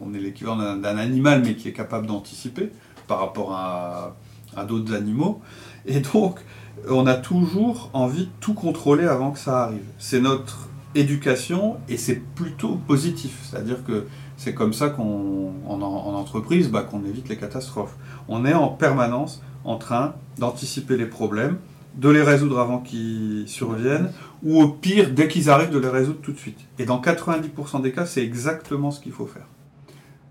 on, 0.01 0.13
est 0.13 0.19
l'équivalent 0.19 0.77
d'un 0.77 0.97
animal 0.97 1.41
mais 1.43 1.55
qui 1.55 1.67
est 1.67 1.73
capable 1.73 2.07
d'anticiper 2.07 2.71
par 3.07 3.19
rapport 3.19 3.53
à, 3.53 4.15
à 4.55 4.63
d'autres 4.63 4.93
animaux. 4.93 5.41
Et 5.85 5.99
donc, 5.99 6.39
on 6.87 7.05
a 7.05 7.15
toujours 7.15 7.89
envie 7.93 8.25
de 8.25 8.31
tout 8.39 8.53
contrôler 8.53 9.05
avant 9.05 9.31
que 9.31 9.39
ça 9.39 9.63
arrive. 9.63 9.83
C'est 9.97 10.21
notre 10.21 10.69
éducation 10.95 11.77
et 11.89 11.97
c'est 11.97 12.15
plutôt 12.15 12.75
positif. 12.87 13.39
C'est-à-dire 13.43 13.83
que 13.83 14.07
c'est 14.37 14.53
comme 14.53 14.73
ça 14.73 14.89
qu'on, 14.89 15.51
en, 15.67 15.81
en 15.81 16.13
entreprise, 16.13 16.69
bah, 16.69 16.83
qu'on 16.83 17.03
évite 17.05 17.27
les 17.27 17.37
catastrophes. 17.37 17.95
On 18.27 18.45
est 18.45 18.53
en 18.53 18.69
permanence 18.69 19.41
en 19.65 19.77
train 19.77 20.15
d'anticiper 20.37 20.95
les 20.95 21.05
problèmes, 21.05 21.57
de 21.99 22.09
les 22.09 22.23
résoudre 22.23 22.59
avant 22.59 22.79
qu'ils 22.79 23.43
surviennent, 23.47 24.11
ou 24.41 24.61
au 24.61 24.69
pire, 24.69 25.11
dès 25.11 25.27
qu'ils 25.27 25.49
arrivent, 25.49 25.69
de 25.69 25.79
les 25.79 25.89
résoudre 25.89 26.21
tout 26.21 26.31
de 26.31 26.37
suite. 26.37 26.59
Et 26.77 26.85
dans 26.85 27.01
90% 27.01 27.81
des 27.81 27.91
cas, 27.91 28.05
c'est 28.05 28.23
exactement 28.23 28.89
ce 28.91 29.01
qu'il 29.01 29.11
faut 29.11 29.27
faire. 29.27 29.47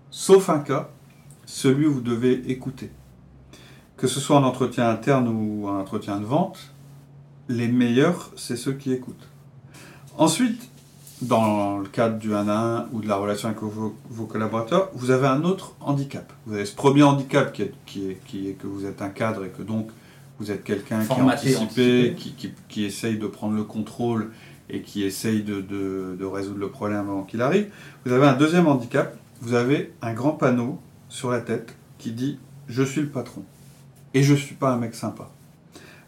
Sauf 0.09 0.49
un 0.49 0.59
cas, 0.59 0.89
celui 1.45 1.85
où 1.85 1.93
vous 1.93 2.01
devez 2.01 2.49
écouter. 2.49 2.89
Que 3.97 4.07
ce 4.07 4.19
soit 4.19 4.37
en 4.37 4.43
entretien 4.43 4.89
interne 4.89 5.27
ou 5.27 5.67
en 5.67 5.79
entretien 5.79 6.19
de 6.19 6.25
vente, 6.25 6.73
les 7.49 7.67
meilleurs, 7.67 8.31
c'est 8.35 8.55
ceux 8.55 8.73
qui 8.73 8.91
écoutent. 8.91 9.27
Ensuite, 10.17 10.69
dans 11.21 11.77
le 11.77 11.87
cadre 11.87 12.17
du 12.17 12.33
1 12.33 12.47
à 12.47 12.57
1 12.83 12.87
ou 12.93 13.01
de 13.01 13.07
la 13.07 13.17
relation 13.17 13.49
avec 13.49 13.61
vos, 13.61 14.25
collaborateurs, 14.25 14.89
vous 14.93 15.11
avez 15.11 15.27
un 15.27 15.43
autre 15.43 15.75
handicap. 15.81 16.33
Vous 16.47 16.55
avez 16.55 16.65
ce 16.65 16.75
premier 16.75 17.03
handicap 17.03 17.53
qui 17.85 18.09
est 18.09 18.53
que 18.53 18.65
vous 18.65 18.85
êtes 18.85 19.03
un 19.03 19.09
cadre 19.09 19.45
et 19.45 19.49
que 19.49 19.61
donc 19.61 19.91
vous 20.39 20.51
êtes 20.51 20.63
quelqu'un 20.63 21.03
qui 21.03 21.11
est 21.11 21.21
anticipé, 21.21 21.57
anticipé. 21.57 22.15
qui, 22.17 22.33
qui, 22.33 22.53
qui 22.67 22.85
essaye 22.85 23.17
de 23.17 23.27
prendre 23.27 23.55
le 23.55 23.63
contrôle 23.63 24.31
et 24.69 24.81
qui 24.81 25.03
essaye 25.03 25.43
de, 25.43 25.61
de, 25.61 26.15
de 26.19 26.25
résoudre 26.25 26.59
le 26.59 26.69
problème 26.69 27.09
avant 27.09 27.23
qu'il 27.23 27.41
arrive. 27.41 27.69
Vous 28.05 28.13
avez 28.13 28.27
un 28.27 28.35
deuxième 28.35 28.67
handicap, 28.67 29.17
vous 29.41 29.53
avez 29.53 29.93
un 30.01 30.13
grand 30.13 30.31
panneau 30.31 30.79
sur 31.09 31.31
la 31.31 31.41
tête 31.41 31.75
qui 31.97 32.11
dit 32.11 32.37
«Je 32.67 32.83
suis 32.83 33.01
le 33.01 33.09
patron 33.09 33.43
et 34.13 34.23
je 34.23 34.33
ne 34.33 34.37
suis 34.37 34.55
pas 34.55 34.71
un 34.71 34.77
mec 34.77 34.95
sympa». 34.95 35.29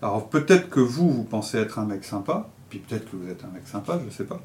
Alors 0.01 0.29
peut-être 0.29 0.69
que 0.69 0.79
vous, 0.79 1.09
vous 1.09 1.23
pensez 1.23 1.57
être 1.57 1.79
un 1.79 1.85
mec 1.85 2.03
sympa, 2.03 2.49
puis 2.69 2.79
peut-être 2.79 3.09
que 3.11 3.17
vous 3.17 3.29
êtes 3.29 3.43
un 3.43 3.53
mec 3.53 3.67
sympa, 3.67 3.99
je 3.99 4.05
ne 4.05 4.11
sais 4.11 4.23
pas, 4.23 4.41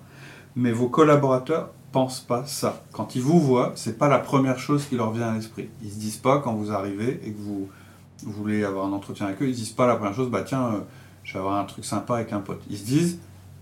mais 0.54 0.72
vos 0.72 0.88
collaborateurs 0.88 1.70
pensent 1.92 2.20
pas 2.20 2.44
ça. 2.46 2.82
Quand 2.92 3.14
ils 3.16 3.22
vous 3.22 3.40
voient, 3.40 3.72
c'est 3.74 3.96
pas 3.96 4.08
la 4.08 4.18
première 4.18 4.58
chose 4.58 4.84
qui 4.86 4.96
leur 4.96 5.12
vient 5.12 5.28
à 5.28 5.34
l'esprit. 5.34 5.68
Ils 5.82 5.90
se 5.90 5.98
disent 5.98 6.16
pas 6.16 6.40
quand 6.40 6.54
vous 6.54 6.72
arrivez 6.72 7.20
et 7.24 7.30
que 7.32 7.38
vous, 7.38 7.68
vous 8.22 8.32
voulez 8.32 8.64
avoir 8.64 8.86
un 8.86 8.92
entretien 8.92 9.26
avec 9.26 9.42
eux, 9.42 9.48
ils 9.48 9.54
se 9.54 9.60
disent 9.60 9.70
pas 9.70 9.86
la 9.86 9.96
première 9.96 10.14
chose, 10.14 10.30
bah 10.30 10.42
tiens, 10.42 10.66
euh, 10.66 10.80
je 11.24 11.32
vais 11.34 11.38
avoir 11.38 11.58
un 11.58 11.64
truc 11.64 11.84
sympa 11.84 12.14
avec 12.14 12.32
un 12.32 12.40
pote. 12.40 12.62
Ils 12.70 12.78
se 12.78 12.84
disent, 12.84 13.18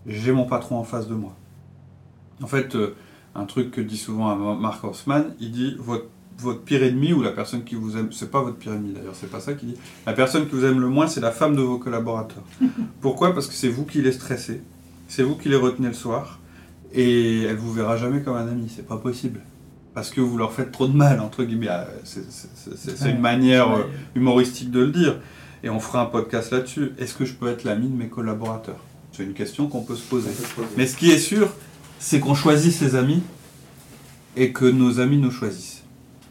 j'ai 0.06 0.32
mon 0.32 0.44
patron 0.44 0.78
en 0.78 0.84
face 0.84 1.08
de 1.08 1.14
moi. 1.14 1.34
En 2.42 2.46
fait, 2.46 2.74
euh, 2.74 2.94
un 3.34 3.44
truc 3.44 3.70
que 3.70 3.80
dit 3.80 3.96
souvent 3.96 4.36
Mark 4.56 4.82
Horstman, 4.84 5.34
il 5.40 5.50
dit 5.50 5.76
votre, 5.78 6.06
votre 6.38 6.60
pire 6.60 6.82
ennemi 6.82 7.12
ou 7.12 7.22
la 7.22 7.30
personne 7.30 7.64
qui 7.64 7.74
vous 7.74 7.96
aime, 7.96 8.12
c'est 8.12 8.30
pas 8.30 8.42
votre 8.42 8.56
pire 8.56 8.72
ennemi 8.72 8.92
d'ailleurs, 8.92 9.14
c'est 9.14 9.30
pas 9.30 9.40
ça 9.40 9.54
qu'il 9.54 9.70
dit. 9.70 9.76
La 10.06 10.12
personne 10.12 10.46
qui 10.46 10.54
vous 10.54 10.64
aime 10.64 10.80
le 10.80 10.88
moins, 10.88 11.06
c'est 11.06 11.20
la 11.20 11.32
femme 11.32 11.56
de 11.56 11.62
vos 11.62 11.78
collaborateurs. 11.78 12.44
Pourquoi? 13.00 13.32
Parce 13.34 13.46
que 13.46 13.54
c'est 13.54 13.68
vous 13.68 13.84
qui 13.84 14.02
les 14.02 14.12
stressez, 14.12 14.62
c'est 15.08 15.22
vous 15.22 15.36
qui 15.36 15.48
les 15.48 15.56
retenez 15.56 15.88
le 15.88 15.94
soir, 15.94 16.38
et 16.92 17.42
elle 17.42 17.56
vous 17.56 17.72
verra 17.72 17.96
jamais 17.96 18.22
comme 18.22 18.36
un 18.36 18.46
ami, 18.46 18.72
c'est 18.74 18.86
pas 18.86 18.98
possible. 18.98 19.40
Parce 19.94 20.11
que 20.11 20.20
vous 20.20 20.37
leur 20.37 20.52
faites 20.52 20.72
trop 20.72 20.88
de 20.88 20.96
mal, 20.96 21.20
entre 21.20 21.44
guillemets. 21.44 21.68
Ah, 21.68 21.87
C'est 22.02 22.30
c'est- 22.30 22.48
c'est- 22.76 22.96
c'est 22.96 23.11
une 23.11 23.20
manière 23.20 23.70
euh, 23.70 23.85
humoristique 24.14 24.70
de 24.70 24.80
le 24.80 24.90
dire. 24.90 25.18
Et 25.62 25.70
on 25.70 25.78
fera 25.80 26.02
un 26.02 26.07
podcast 26.07 26.50
là-dessus. 26.50 26.92
Est-ce 26.98 27.14
que 27.14 27.24
je 27.24 27.35
peux 27.35 27.48
être 27.48 27.64
l'ami 27.64 27.88
de 27.88 27.96
mes 27.96 28.09
collaborateurs? 28.09 28.76
C'est 29.12 29.22
une 29.22 29.33
question 29.35 29.68
qu'on 29.68 29.83
peut 29.83 29.94
se 29.94 30.02
poser. 30.02 30.30
Mais 30.76 30.87
ce 30.87 30.96
qui 30.96 31.11
est 31.11 31.18
sûr, 31.18 31.48
c'est 32.00 32.18
qu'on 32.20 32.35
choisit 32.35 32.72
ses 32.72 32.96
amis 32.96 33.22
et 34.37 34.52
que 34.52 34.64
nos 34.64 34.98
amis 35.00 35.18
nous 35.18 35.30
choisissent. 35.30 35.85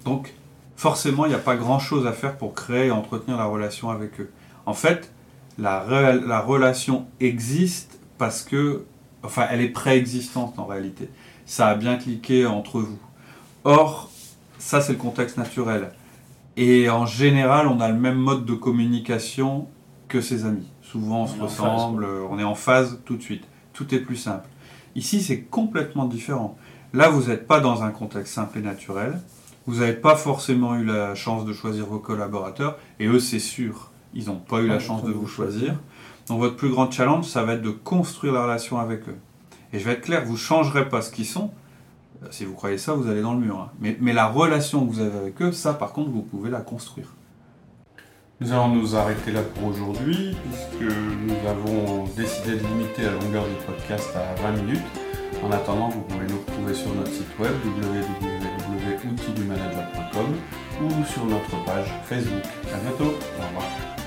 Donc, 0.04 0.34
forcément, 0.76 1.26
il 1.26 1.30
n'y 1.30 1.36
a 1.36 1.39
pas 1.39 1.56
grand-chose 1.56 2.06
à 2.06 2.12
faire 2.12 2.38
pour 2.38 2.54
créer 2.54 2.88
et 2.88 2.91
entretenir 2.91 3.38
la 3.38 3.45
relation 3.45 3.89
avec 3.89 4.19
eux. 4.19 4.30
En 4.65 4.73
fait, 4.73 5.12
la 5.58 5.80
relation 6.41 7.06
existe 7.21 7.97
parce 8.17 8.43
que, 8.43 8.84
enfin, 9.23 9.47
elle 9.49 9.62
est 9.62 9.69
préexistante 9.69 10.60
en 10.60 10.65
réalité. 10.65 11.08
Ça 11.45 11.67
a 11.67 11.76
bien 11.76 11.95
cliqué 11.95 12.45
entre 12.45 12.80
vous. 12.82 12.99
Or, 13.63 14.10
ça, 14.60 14.82
c'est 14.82 14.93
le 14.93 14.99
contexte 14.99 15.38
naturel. 15.38 15.91
Et 16.58 16.89
en 16.89 17.06
général, 17.06 17.67
on 17.67 17.80
a 17.80 17.88
le 17.88 17.95
même 17.95 18.17
mode 18.17 18.45
de 18.45 18.54
communication 18.54 19.67
que 20.08 20.21
ses 20.21 20.45
amis. 20.45 20.67
Souvent, 20.82 21.23
on, 21.23 21.28
se 21.28 21.34
On 21.34 21.47
phase, 21.47 21.60
ressemble, 21.60 22.08
on 22.30 22.38
est 22.38 22.43
en 22.43 22.56
phase 22.56 22.99
tout 23.06 23.15
de 23.15 23.21
suite. 23.21 23.45
Tout 23.73 23.93
est 23.95 23.99
plus 23.99 24.17
simple. 24.17 24.47
Ici, 24.95 25.21
c'est 25.21 25.41
complètement 25.41 26.06
différent. 26.06 26.58
Là, 26.93 27.10
vous 27.10 27.30
n'êtes 27.30 27.47
pas 27.47 27.60
dans 27.60 27.82
un 27.82 27.89
contexte 27.89 28.34
simple 28.34 28.60
et 28.60 28.62
naturel. 28.62 29.19
Vous 29.65 29.80
n'avez 29.80 29.93
pas 29.93 30.15
forcément 30.15 30.76
eu 30.76 30.84
la 30.84 31.15
chance 31.15 31.45
de 31.45 31.54
choisir 31.54 31.86
vos 31.88 31.99
collaborateurs. 31.99 32.78
Et 32.99 33.08
eux, 33.08 33.19
c'est 33.19 33.39
sûr, 33.39 33.89
ils 34.13 34.28
n'ont 34.28 34.36
pas 34.36 34.60
eu 34.60 34.67
la 34.67 34.76
Ah, 34.76 34.80
chance 34.80 35.04
de 35.04 35.12
vous 35.12 35.26
choisir. 35.26 35.73
Donc, 36.28 36.39
votre 36.39 36.56
plus 36.56 36.69
grand 36.69 36.91
challenge, 36.91 37.26
ça 37.26 37.43
va 37.43 37.54
être 37.54 37.62
de 37.62 37.71
construire 37.71 38.34
la 38.34 38.43
relation 38.43 38.78
avec 38.80 39.08
eux. 39.10 39.17
Et 39.71 39.80
je 39.80 39.86
vais 39.86 39.93
être 39.93 40.02
clair, 40.02 40.23
vous 40.26 40.34
ne 40.34 40.38
changerez 40.38 40.88
pas 40.88 41.02
ce 41.02 41.12
qu'ils 41.12 41.26
sont. 41.26 41.52
Si 42.31 42.45
vous 42.45 42.53
croyez 42.53 42.77
ça, 42.77 42.93
vous 42.93 43.09
allez 43.09 43.21
dans 43.21 43.33
le 43.33 43.39
mur. 43.39 43.59
hein. 43.59 43.71
Mais, 43.79 43.97
mais 44.01 44.13
la 44.13 44.27
relation 44.27 44.86
que 44.86 44.91
vous 44.93 44.99
avez 45.01 45.17
avec 45.17 45.41
eux, 45.41 45.51
ça, 45.51 45.73
par 45.73 45.91
contre, 45.93 46.09
vous 46.12 46.21
pouvez 46.21 46.49
la 46.49 46.62
construire. 46.62 47.07
Nous 48.41 48.51
allons 48.51 48.69
nous 48.69 48.95
arrêter 48.95 49.31
là 49.31 49.41
pour 49.41 49.67
aujourd'hui, 49.69 50.36
puisque 50.43 50.81
nous 50.91 51.36
avons 51.47 52.03
décidé 52.17 52.55
de 52.57 52.63
limiter 52.67 53.03
la 53.03 53.12
longueur 53.12 53.45
du 53.45 53.53
podcast 53.65 54.09
à 54.15 54.33
20 54.41 54.51
minutes. 54.63 54.81
En 55.43 55.51
attendant, 55.51 55.89
vous 55.89 56.01
pouvez 56.01 56.25
nous 56.27 56.39
retrouver 56.45 56.73
sur 56.73 56.93
notre 56.95 57.12
site 57.12 57.27
web 57.39 57.51
www.outildumanager.com 57.65 60.25
ou 60.83 60.89
sur 61.05 61.25
notre 61.25 61.63
page 61.65 61.88
Facebook. 62.05 62.43
À 62.73 62.77
bientôt. 62.79 63.13
Au 63.39 63.43
revoir. 63.47 64.02